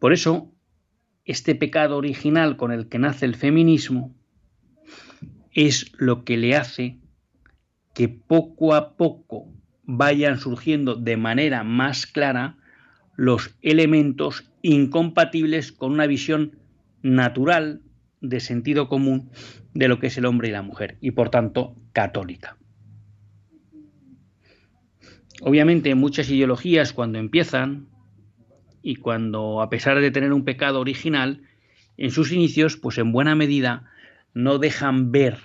[0.00, 0.52] Por eso,
[1.24, 4.14] este pecado original con el que nace el feminismo
[5.52, 6.98] es lo que le hace
[7.94, 9.48] que poco a poco
[9.84, 12.58] vayan surgiendo de manera más clara
[13.16, 16.58] los elementos incompatibles con una visión
[17.02, 17.80] natural
[18.20, 19.30] de sentido común
[19.72, 22.58] de lo que es el hombre y la mujer y por tanto católica.
[25.40, 27.88] Obviamente muchas ideologías cuando empiezan
[28.86, 31.42] y cuando a pesar de tener un pecado original,
[31.96, 33.90] en sus inicios pues en buena medida
[34.32, 35.38] no dejan ver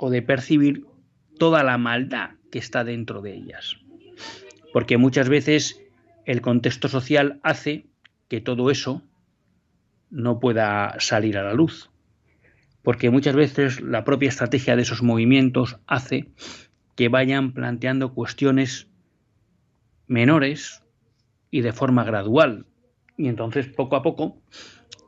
[0.00, 0.86] o de percibir
[1.38, 3.76] toda la maldad que está dentro de ellas.
[4.72, 5.82] Porque muchas veces
[6.24, 7.84] el contexto social hace
[8.28, 9.02] que todo eso
[10.08, 11.90] no pueda salir a la luz.
[12.80, 16.30] Porque muchas veces la propia estrategia de esos movimientos hace
[16.94, 18.88] que vayan planteando cuestiones
[20.06, 20.82] menores
[21.56, 22.66] y de forma gradual.
[23.16, 24.36] Y entonces, poco a poco,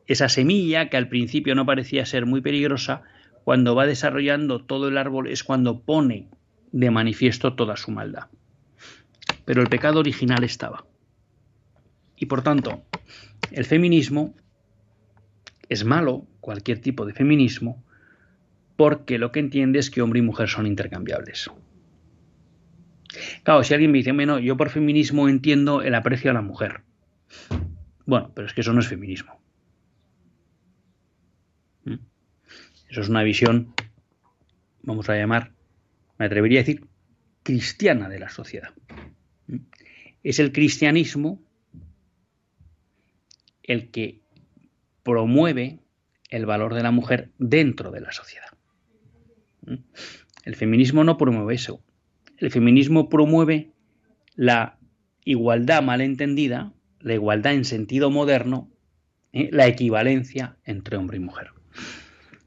[0.06, 3.02] esa semilla que al principio no parecía ser muy peligrosa,
[3.44, 6.28] cuando va desarrollando todo el árbol es cuando pone
[6.72, 8.28] de manifiesto toda su maldad.
[9.44, 10.86] Pero el pecado original estaba.
[12.16, 12.82] Y por tanto,
[13.50, 14.34] el feminismo
[15.68, 17.84] es malo, cualquier tipo de feminismo,
[18.76, 21.50] porque lo que entiende es que hombre y mujer son intercambiables.
[23.42, 26.82] Claro, si alguien me dice, bueno, yo por feminismo entiendo el aprecio a la mujer.
[28.06, 29.40] Bueno, pero es que eso no es feminismo.
[31.84, 31.96] ¿Mm?
[32.90, 33.74] Eso es una visión,
[34.82, 35.52] vamos a llamar,
[36.18, 36.86] me atrevería a decir,
[37.42, 38.70] cristiana de la sociedad.
[39.46, 39.58] ¿Mm?
[40.22, 41.40] Es el cristianismo
[43.62, 44.20] el que
[45.02, 45.78] promueve
[46.30, 48.48] el valor de la mujer dentro de la sociedad.
[49.66, 49.76] ¿Mm?
[50.44, 51.82] El feminismo no promueve eso.
[52.38, 53.72] El feminismo promueve
[54.34, 54.78] la
[55.24, 58.70] igualdad malentendida, la igualdad en sentido moderno,
[59.32, 59.48] ¿eh?
[59.52, 61.50] la equivalencia entre hombre y mujer.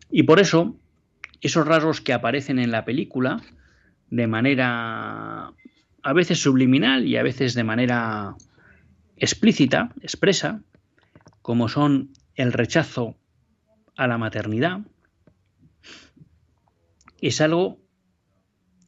[0.10, 0.78] Y por eso,
[1.42, 3.42] esos rasgos que aparecen en la película,
[4.10, 5.54] de manera
[6.04, 8.36] a veces subliminal y a veces de manera
[9.18, 10.62] explícita, expresa,
[11.42, 13.18] como son el rechazo
[13.96, 14.82] a la maternidad,
[17.22, 17.80] es algo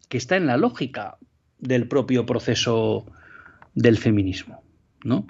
[0.10, 1.18] que está en la lógica
[1.60, 3.06] del propio proceso
[3.74, 4.64] del feminismo.
[5.04, 5.28] ¿no?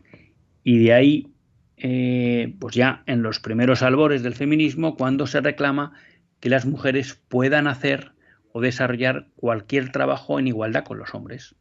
[0.63, 1.33] Y de ahí,
[1.77, 5.93] eh, pues ya en los primeros albores del feminismo, cuando se reclama
[6.39, 8.11] que las mujeres puedan hacer
[8.51, 11.55] o desarrollar cualquier trabajo en igualdad con los hombres.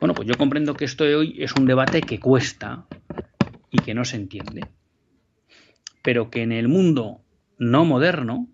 [0.00, 2.86] Bueno, pues yo comprendo que esto de hoy es un debate que cuesta,
[3.74, 4.68] y que no se entiende,
[6.00, 7.22] pero que en el mundo
[7.58, 8.48] no moderno,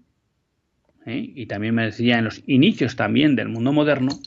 [1.06, 1.32] ¿eh?
[1.34, 4.18] y también me decía en los inicios también del mundo moderno,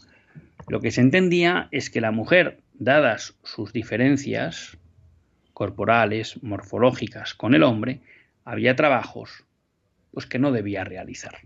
[0.67, 4.78] lo que se entendía es que la mujer, dadas sus diferencias
[5.53, 8.01] corporales, morfológicas con el hombre,
[8.45, 9.45] había trabajos
[10.11, 11.38] pues que no debía realizar.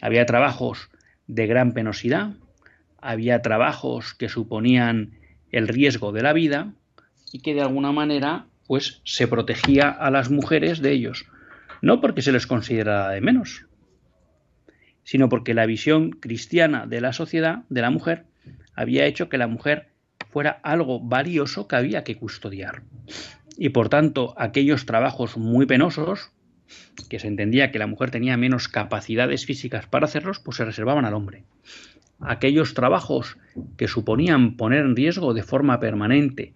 [0.00, 0.90] Había trabajos
[1.26, 2.34] de gran penosidad,
[3.00, 5.18] había trabajos que suponían
[5.50, 6.72] el riesgo de la vida
[7.32, 11.26] y que de alguna manera pues se protegía a las mujeres de ellos,
[11.82, 13.66] no porque se les considerara de menos,
[15.04, 18.24] sino porque la visión cristiana de la sociedad, de la mujer,
[18.74, 19.88] había hecho que la mujer
[20.30, 22.82] fuera algo valioso que había que custodiar.
[23.56, 26.32] Y por tanto, aquellos trabajos muy penosos,
[27.08, 31.04] que se entendía que la mujer tenía menos capacidades físicas para hacerlos, pues se reservaban
[31.04, 31.44] al hombre.
[32.20, 33.38] Aquellos trabajos
[33.76, 36.52] que suponían poner en riesgo de forma permanente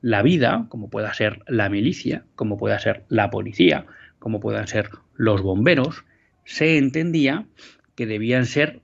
[0.00, 3.86] la vida, como pueda ser la milicia, como pueda ser la policía,
[4.24, 6.06] como puedan ser los bomberos,
[6.46, 7.44] se entendía
[7.94, 8.80] que debían ser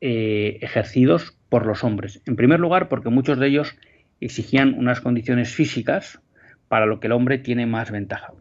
[0.00, 2.22] eh, ejercidos por los hombres.
[2.26, 3.76] En primer lugar, porque muchos de ellos
[4.20, 6.20] exigían unas condiciones físicas
[6.68, 8.34] para lo que el hombre tiene más ventaja.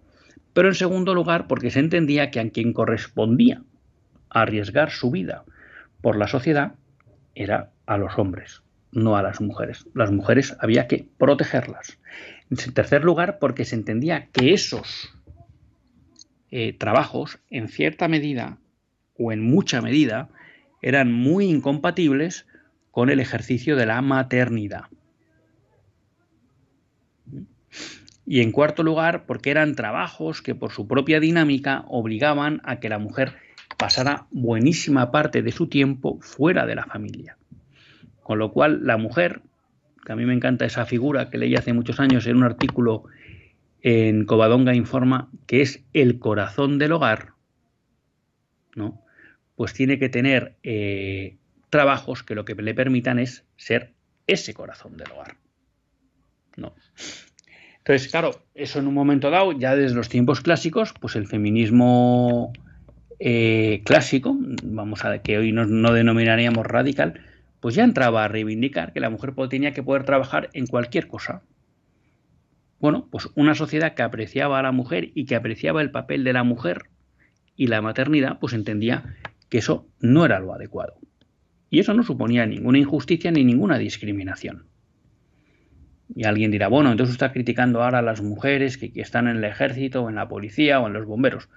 [0.53, 3.63] Pero en segundo lugar, porque se entendía que a quien correspondía
[4.29, 5.45] arriesgar su vida
[6.01, 6.75] por la sociedad
[7.33, 9.87] era a los hombres no a las mujeres.
[9.95, 11.97] Las mujeres había que protegerlas.
[12.51, 15.11] En tercer lugar, porque se entendía que esos
[16.55, 18.59] eh, trabajos, en cierta medida
[19.17, 20.29] o en mucha medida,
[20.83, 22.45] eran muy incompatibles
[22.91, 24.83] con el ejercicio de la maternidad.
[28.27, 32.89] Y en cuarto lugar, porque eran trabajos que por su propia dinámica obligaban a que
[32.89, 33.33] la mujer
[33.79, 37.35] pasara buenísima parte de su tiempo fuera de la familia.
[38.21, 39.41] Con lo cual, la mujer,
[40.05, 43.05] que a mí me encanta esa figura que leí hace muchos años en un artículo
[43.83, 47.33] en Covadonga Informa, que es el corazón del hogar,
[48.75, 49.03] ¿no?
[49.55, 51.37] Pues tiene que tener eh,
[51.69, 53.93] trabajos que lo que le permitan es ser
[54.25, 55.35] ese corazón del hogar.
[56.55, 56.73] ¿no?
[57.79, 62.53] Entonces, claro, eso en un momento dado, ya desde los tiempos clásicos, pues el feminismo
[63.19, 67.19] eh, clásico, vamos a que hoy no, no denominaríamos radical,
[67.59, 71.43] pues ya entraba a reivindicar que la mujer tenía que poder trabajar en cualquier cosa.
[72.83, 76.33] Bueno, pues una sociedad que apreciaba a la mujer y que apreciaba el papel de
[76.33, 76.89] la mujer
[77.55, 79.15] y la maternidad, pues entendía
[79.47, 80.95] que eso no era lo adecuado.
[81.69, 84.65] Y eso no suponía ninguna injusticia ni ninguna discriminación.
[86.13, 89.45] Y alguien dirá, bueno, entonces está criticando ahora a las mujeres que, están en el
[89.45, 91.47] ejército o en la policía o en los bomberos.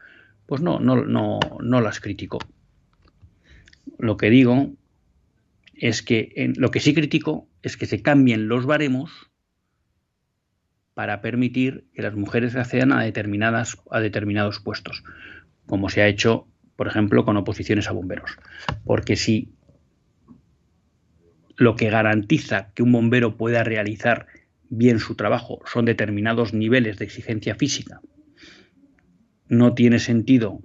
[0.47, 2.39] Pues no, no, no, no las critico.
[3.99, 4.77] Lo que digo
[5.75, 9.11] es que en, lo que sí critico es que se cambien los baremos
[10.97, 15.05] para permitir que las mujeres accedan a, determinadas, a determinados puestos,
[15.67, 18.39] como se ha hecho, por ejemplo, con oposiciones a bomberos.
[18.83, 19.53] Porque si
[21.59, 24.27] lo que garantiza que un bombero pueda realizar
[24.71, 28.01] bien su trabajo son determinados niveles de exigencia física,
[29.49, 30.63] no tiene sentido,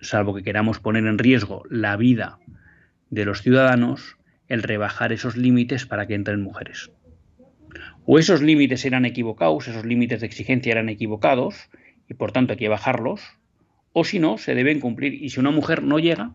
[0.00, 2.38] salvo que queramos poner en riesgo la vida
[3.10, 4.16] de los ciudadanos,
[4.46, 6.90] el rebajar esos límites para que entren mujeres.
[8.10, 11.68] O esos límites eran equivocados, esos límites de exigencia eran equivocados,
[12.08, 13.20] y por tanto hay que bajarlos,
[13.92, 15.12] o si no, se deben cumplir.
[15.22, 16.32] Y si una mujer no llega,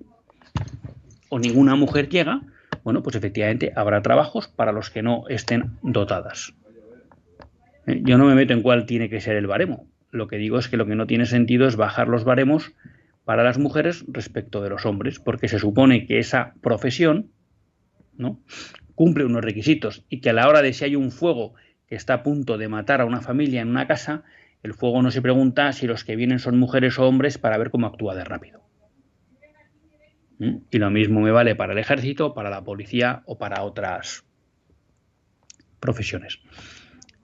[1.29, 2.41] o ninguna mujer llega,
[2.83, 6.53] bueno, pues efectivamente habrá trabajos para los que no estén dotadas.
[7.87, 9.87] Eh, yo no me meto en cuál tiene que ser el baremo.
[10.11, 12.73] Lo que digo es que lo que no tiene sentido es bajar los baremos
[13.25, 17.31] para las mujeres respecto de los hombres, porque se supone que esa profesión
[18.15, 18.39] ¿no?
[18.95, 21.53] Cumple unos requisitos y que a la hora de si hay un fuego
[21.87, 24.23] que está a punto de matar a una familia en una casa,
[24.61, 27.69] el fuego no se pregunta si los que vienen son mujeres o hombres para ver
[27.69, 28.63] cómo actúa de rápido.
[30.39, 30.57] ¿Mm?
[30.71, 34.25] Y lo mismo me vale para el ejército, para la policía o para otras
[35.79, 36.39] profesiones.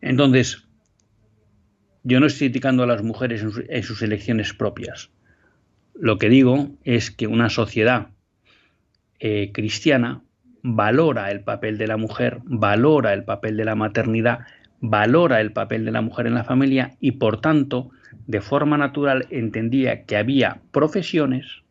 [0.01, 0.67] Entonces,
[2.03, 5.11] yo no estoy criticando a las mujeres en, sus elecciones propias.
[5.93, 8.09] Lo que digo es que una sociedad
[9.19, 10.23] eh, cristiana
[10.61, 14.39] valora el papel de la mujer, valora el papel de la maternidad,
[14.79, 17.89] valora el papel de la mujer en la familia y por tanto,
[18.27, 21.63] de forma natural, entendía que había profesiones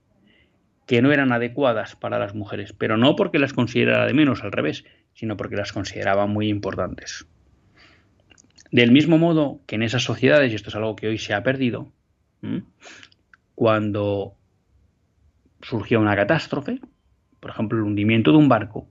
[0.86, 4.52] que no eran adecuadas para las mujeres, pero no porque las considerara de menos, al
[4.52, 7.26] revés, sino porque las consideraba muy importantes.
[8.70, 11.42] Del mismo modo que en esas sociedades, y esto es algo que hoy se ha
[11.42, 11.92] perdido,
[13.54, 14.34] cuando
[15.60, 16.80] surgió una catástrofe,
[17.48, 18.86] por ejemplo el hundimiento de un barco,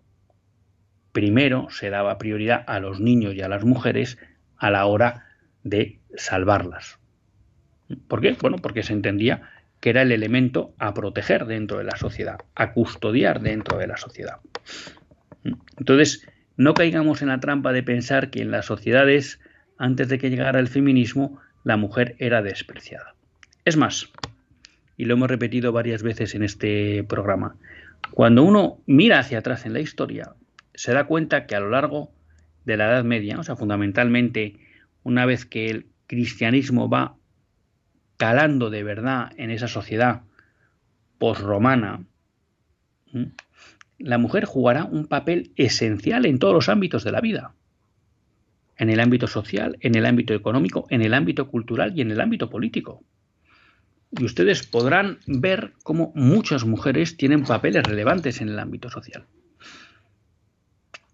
[1.12, 4.18] primero se daba prioridad a los niños y a las mujeres
[4.58, 5.28] a la hora
[5.64, 6.97] de salvarlas.
[8.08, 8.36] ¿Por qué?
[8.41, 9.43] Bueno, porque se entendía
[9.80, 13.97] que era el elemento a proteger dentro de la sociedad, a custodiar dentro de la
[13.97, 14.39] sociedad.
[15.78, 19.39] Entonces, no caigamos en la trampa de pensar que en las sociedades,
[19.78, 23.14] antes de que llegara el feminismo, la mujer era despreciada.
[23.66, 24.12] Es más,
[24.97, 27.55] y lo hemos repetido varias veces en este programa,
[28.12, 30.34] cuando uno mira hacia atrás en la historia,
[30.74, 32.12] se da cuenta que a lo largo
[32.66, 34.60] de la Edad Media, o sea, fundamentalmente
[35.04, 37.16] una vez que el cristianismo va
[38.18, 40.24] calando de verdad en esa sociedad
[41.18, 42.04] posromana,
[44.00, 47.54] la mujer jugará un papel esencial en todos los ámbitos de la vida.
[48.78, 52.22] En el ámbito social, en el ámbito económico, en el ámbito cultural y en el
[52.22, 53.04] ámbito político.
[54.12, 59.26] Y ustedes podrán ver cómo muchas mujeres tienen papeles relevantes en el ámbito social.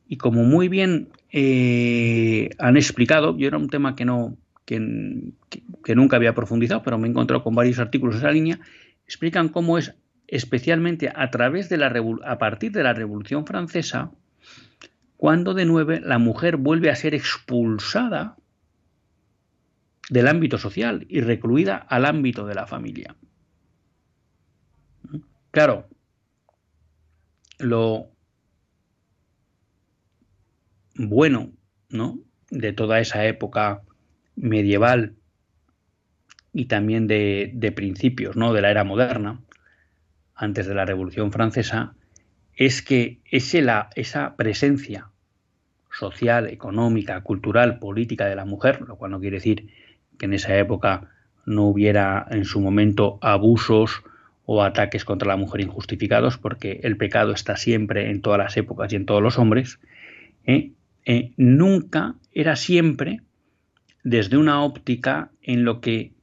[0.08, 4.80] Y como muy bien eh, han explicado, yo era un tema que no, que,
[5.96, 8.60] nunca había profundizado, pero me he encontrado con varios artículos de esa línea,
[9.06, 9.96] explican cómo es
[10.28, 11.94] especialmente a través de la
[12.26, 14.12] a partir de la Revolución Francesa
[15.18, 18.36] cuando de nuevo la mujer vuelve a ser expulsada
[20.10, 23.16] del ámbito social y recluida al ámbito de la familia.
[25.52, 25.88] Claro,
[27.60, 28.10] lo
[30.96, 31.52] bueno,
[31.90, 32.20] ¿no?
[32.50, 33.82] de toda esa época
[34.36, 35.16] medieval
[36.52, 38.54] y también de, principios ¿no?
[38.54, 39.42] de la era moderna,
[40.36, 41.96] antes de la Revolución Francesa,
[42.56, 45.10] es que esa presencia
[45.92, 49.72] social, económica, cultural, política de la mujer, lo cual no quiere decir
[50.24, 51.10] en esa época
[51.46, 54.04] no hubiera en su momento abusos
[54.46, 58.92] o ataques contra la mujer injustificados, porque el pecado está siempre en todas las épocas
[58.92, 59.80] y en todos los hombres,
[60.46, 60.72] ¿eh?
[61.06, 63.22] Eh, nunca era siempre
[64.04, 66.14] desde una óptica en lo que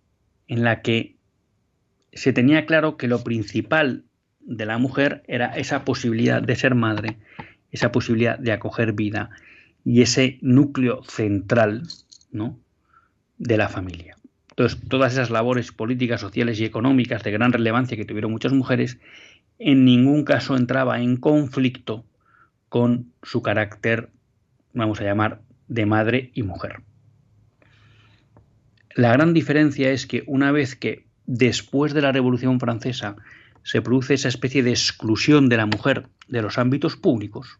[0.49, 1.17] en la que
[2.13, 4.05] se tenía claro que lo principal
[4.41, 7.19] de la mujer era esa posibilidad de ser madre,
[7.71, 9.31] esa posibilidad de acoger vida
[9.85, 11.83] y ese núcleo central
[12.33, 12.59] ¿no?
[13.41, 14.17] De la familia.
[14.51, 18.99] Entonces, todas esas labores políticas, sociales y económicas de gran relevancia que tuvieron muchas mujeres,
[19.59, 22.05] en ningún caso entraba en conflicto
[22.69, 24.11] con su carácter,
[24.75, 26.83] vamos a llamar, de madre y mujer.
[28.95, 33.17] La gran diferencia es que una vez que después de la Revolución Francesa
[33.63, 37.59] se produce esa especie de exclusión de la mujer de los ámbitos públicos,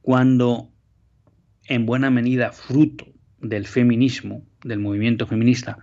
[0.00, 0.70] cuando
[1.64, 5.78] en buena medida fruto del feminismo, del movimiento feminista,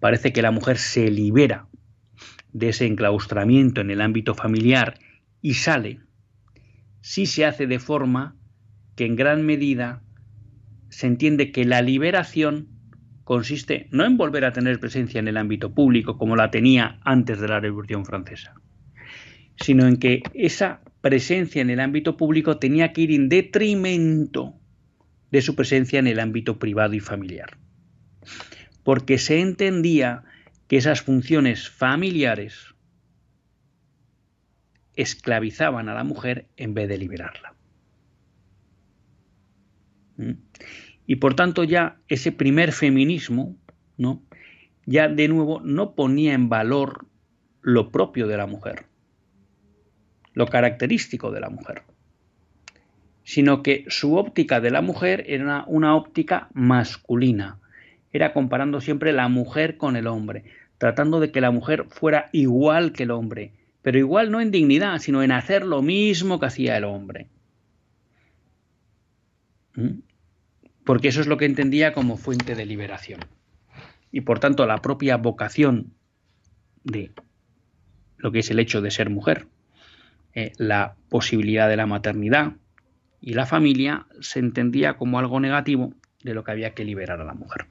[0.00, 1.68] parece que la mujer se libera
[2.52, 4.98] de ese enclaustramiento en el ámbito familiar
[5.42, 6.00] y sale,
[7.00, 8.36] sí se hace de forma
[8.94, 10.02] que en gran medida
[10.88, 12.68] se entiende que la liberación
[13.24, 17.40] consiste no en volver a tener presencia en el ámbito público como la tenía antes
[17.40, 18.54] de la Revolución Francesa,
[19.56, 24.54] sino en que esa presencia en el ámbito público tenía que ir en detrimento
[25.30, 27.58] de su presencia en el ámbito privado y familiar.
[28.82, 30.24] Porque se entendía
[30.68, 32.74] que esas funciones familiares
[34.94, 37.54] esclavizaban a la mujer en vez de liberarla.
[40.16, 40.32] ¿Mm?
[41.06, 43.56] Y por tanto ya ese primer feminismo,
[43.96, 44.22] ¿no?
[44.86, 47.06] ya de nuevo no ponía en valor
[47.60, 48.86] lo propio de la mujer,
[50.32, 51.82] lo característico de la mujer,
[53.36, 57.58] sino que su óptica de la mujer era una óptica masculina,
[58.10, 60.44] era comparando siempre la mujer con el hombre,
[60.78, 65.00] tratando de que la mujer fuera igual que el hombre, pero igual no en dignidad,
[65.00, 67.26] sino en hacer lo mismo que hacía el hombre.
[69.74, 69.98] ¿Mm?
[70.86, 73.20] porque eso es lo que entendía como fuente de liberación.
[74.10, 75.92] Y por tanto la propia vocación
[76.84, 77.12] de
[78.16, 79.46] lo que es el hecho de ser mujer,
[80.32, 82.54] eh, la posibilidad de la maternidad
[83.26, 87.24] y la familia se entendía como algo negativo de lo que había que liberar a
[87.24, 87.66] la mujer.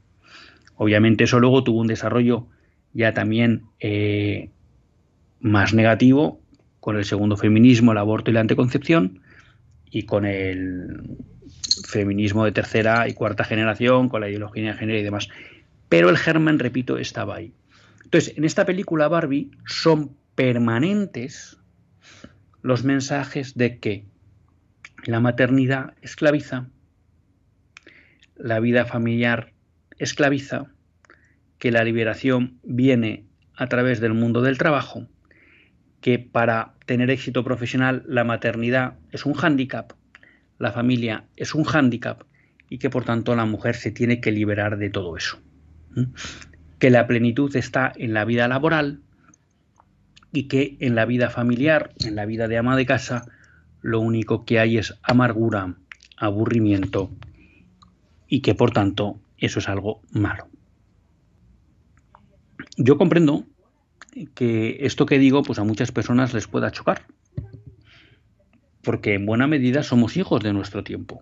[0.76, 2.48] Obviamente eso luego tuvo un desarrollo
[2.92, 4.50] ya también eh,
[5.40, 6.42] más negativo
[6.82, 9.22] con el segundo feminismo, el aborto y la anticoncepción,
[9.90, 11.16] y con el
[11.88, 15.30] feminismo de tercera y cuarta generación, con la ideología de género y demás.
[15.88, 17.54] Pero el germen, repito, estaba ahí.
[18.04, 21.58] Entonces, en esta película Barbie son permanentes
[22.62, 24.04] los mensajes de que
[25.06, 26.68] la maternidad esclaviza,
[28.36, 29.54] la vida familiar
[29.98, 30.66] esclaviza,
[31.58, 33.26] que la liberación viene
[33.56, 35.08] a través del mundo del trabajo,
[36.02, 39.94] que para tener éxito profesional la maternidad es un hándicap
[40.58, 42.24] la familia es un hándicap
[42.70, 45.40] y que por tanto la mujer se tiene que liberar de todo eso.
[46.80, 49.02] Que la plenitud está en la vida laboral
[50.32, 53.26] y que en la vida familiar, en la vida de ama de casa,
[53.86, 55.76] lo único que hay es amargura,
[56.18, 57.12] aburrimiento
[58.28, 60.48] y que por tanto eso es algo malo.
[62.78, 63.46] Yo comprendo
[64.34, 67.06] que esto que digo pues a muchas personas les pueda chocar,
[68.82, 71.22] porque en buena medida somos hijos de nuestro tiempo.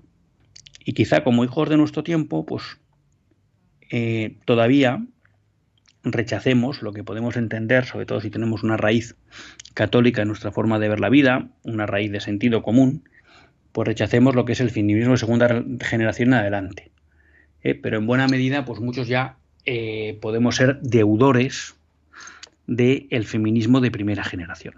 [0.85, 2.63] Y quizá como hijos de nuestro tiempo, pues
[3.89, 5.05] eh, todavía
[6.03, 9.15] rechacemos lo que podemos entender, sobre todo si tenemos una raíz
[9.73, 13.07] católica en nuestra forma de ver la vida, una raíz de sentido común,
[13.71, 16.91] pues rechacemos lo que es el feminismo de segunda generación en adelante.
[17.63, 21.75] Eh, pero en buena medida, pues muchos ya eh, podemos ser deudores
[22.67, 24.75] del feminismo de primera generación.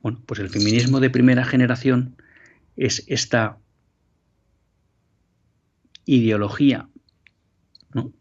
[0.00, 2.16] Bueno, pues el feminismo de primera generación
[2.76, 3.58] es esta
[6.04, 6.88] ideología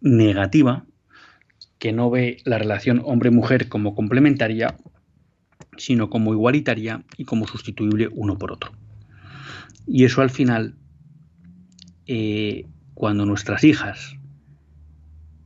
[0.01, 0.85] negativa
[1.79, 4.77] que no ve la relación hombre-mujer como complementaria,
[5.77, 8.71] sino como igualitaria y como sustituible uno por otro.
[9.85, 10.75] Y eso al final,
[12.07, 14.15] eh, cuando nuestras hijas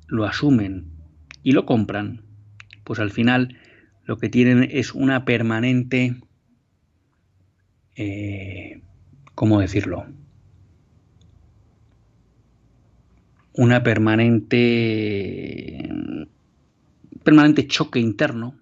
[0.08, 0.92] lo asumen
[1.44, 2.22] y lo compran,
[2.84, 3.58] pues al final
[4.06, 6.16] lo que tienen es una permanente
[8.02, 8.82] eh,
[9.36, 10.06] ¿cómo decirlo?
[13.60, 14.58] Una permanente,
[17.26, 18.56] permanente choque interno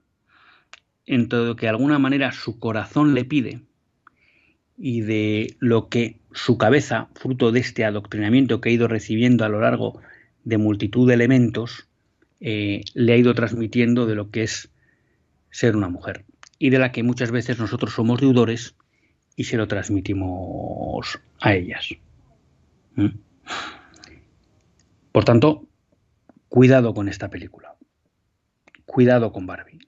[1.06, 3.62] en todo lo que de alguna manera su corazón le pide
[4.76, 9.50] y de lo que su cabeza, fruto de este adoctrinamiento que ha ido recibiendo a
[9.50, 10.02] lo largo
[10.46, 11.88] de multitud de elementos,
[12.40, 14.72] eh, le ha ido transmitiendo de lo que es
[15.52, 16.26] ser una mujer
[16.58, 18.74] y de la que muchas veces nosotros somos deudores
[19.36, 21.88] y se lo transmitimos a ellas.
[22.96, 23.10] ¿Mm?
[25.18, 25.68] Por tanto,
[26.48, 27.74] cuidado con esta película.
[28.86, 29.80] Cuidado con Barbie.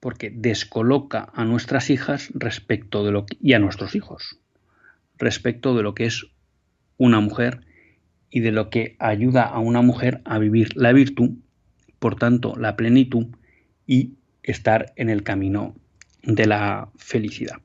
[0.00, 4.40] Porque descoloca a nuestras hijas respecto de lo que, y a nuestros hijos
[5.18, 6.26] respecto de lo que es
[6.96, 7.60] una mujer
[8.28, 11.36] y de lo que ayuda a una mujer a vivir la virtud,
[12.00, 13.28] por tanto la plenitud
[13.86, 15.76] y estar en el camino
[16.24, 17.58] de la felicidad.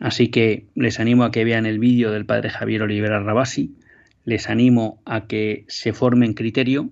[0.00, 3.74] Así que les animo a que vean el vídeo del padre Javier Olivera Rabasi,
[4.24, 6.90] les animo a que se formen criterio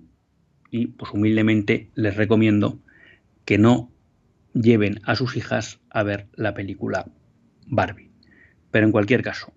[0.71, 2.79] y pues humildemente les recomiendo
[3.45, 3.91] que no
[4.53, 7.11] lleven a sus hijas a ver la película
[7.67, 8.11] Barbie.
[8.71, 9.53] Pero en cualquier caso,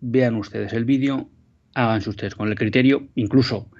[0.00, 1.30] vean ustedes el vídeo,
[1.74, 3.70] háganse ustedes con el criterio, incluso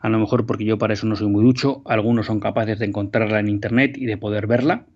[0.00, 2.86] a lo mejor porque yo para eso no soy muy ducho, algunos son capaces de
[2.86, 4.86] encontrarla en internet y de poder verla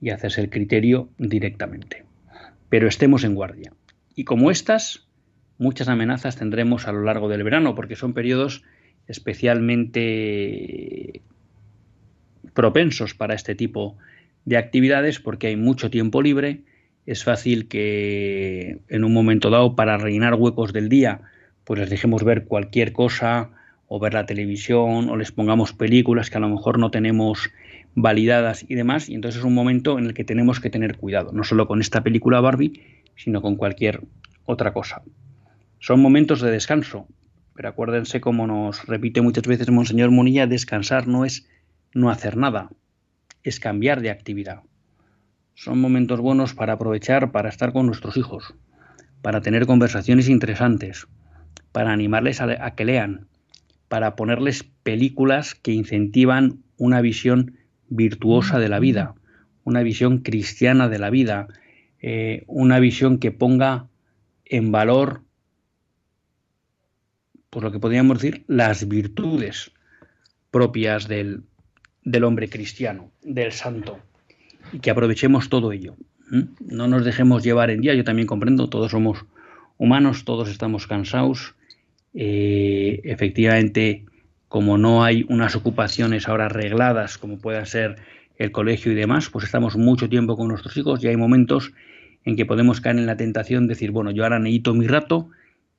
[0.00, 2.04] y hacerse el criterio directamente.
[2.68, 3.72] Pero estemos en guardia.
[4.14, 5.08] Y como estas,
[5.62, 8.62] muchas amenazas tendremos a lo largo del verano, porque son periodos
[9.06, 11.22] especialmente
[12.52, 13.96] propensos para este tipo
[14.44, 16.62] de actividades, porque hay mucho tiempo libre,
[17.06, 21.20] es fácil que en un momento dado, para rellenar huecos del día,
[21.64, 23.50] pues les dejemos ver cualquier cosa,
[23.88, 27.50] o ver la televisión, o les pongamos películas que a lo mejor no tenemos
[27.94, 31.32] validadas y demás, y entonces es un momento en el que tenemos que tener cuidado,
[31.32, 32.80] no solo con esta película Barbie,
[33.16, 34.00] sino con cualquier
[34.46, 35.02] otra cosa.
[35.82, 37.08] Son momentos de descanso,
[37.56, 41.48] pero acuérdense como nos repite muchas veces Monseñor Munilla, descansar no es
[41.92, 42.70] no hacer nada,
[43.42, 44.62] es cambiar de actividad.
[45.54, 48.54] Son momentos buenos para aprovechar para estar con nuestros hijos,
[49.22, 51.08] para tener conversaciones interesantes,
[51.72, 53.26] para animarles a, que lean,
[53.88, 57.56] para ponerles películas que incentivan una visión
[57.88, 59.16] virtuosa de la vida,
[59.64, 61.48] una visión cristiana de la vida,
[61.98, 63.88] eh, una visión que ponga
[64.44, 65.24] en valor,
[67.52, 69.72] por lo que podríamos decir, las virtudes
[70.50, 71.42] propias del,
[72.02, 73.98] del hombre cristiano, del santo
[74.72, 75.94] y que aprovechemos todo ello.
[76.60, 79.26] No nos dejemos llevar en día, yo también comprendo, todos somos
[79.76, 81.54] humanos, todos estamos cansados.
[82.14, 84.06] Eh, efectivamente,
[84.48, 87.96] como no hay unas ocupaciones ahora arregladas como pueda ser
[88.38, 91.74] el colegio y demás, pues estamos mucho tiempo con nuestros hijos y hay momentos
[92.24, 95.28] en que podemos caer en la tentación de decir, bueno, yo ahora necesito mi rato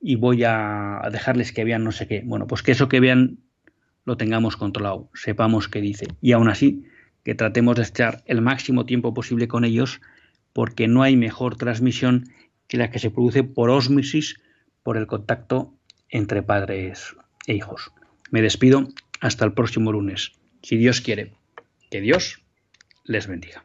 [0.06, 2.22] y voy a dejarles que vean no sé qué.
[2.24, 3.38] Bueno, pues que eso que vean
[4.04, 6.06] lo tengamos controlado, sepamos qué dice.
[6.20, 6.84] Y aún así,
[7.24, 10.02] que tratemos de estar el máximo tiempo posible con ellos,
[10.52, 12.28] porque no hay mejor transmisión
[12.68, 14.36] que la que se produce por ósmisis,
[14.82, 15.72] por el contacto
[16.10, 17.90] entre padres e hijos.
[18.30, 18.88] Me despido
[19.22, 20.32] hasta el próximo lunes,
[20.62, 21.32] si Dios quiere.
[21.90, 22.42] Que Dios
[23.04, 23.64] les bendiga.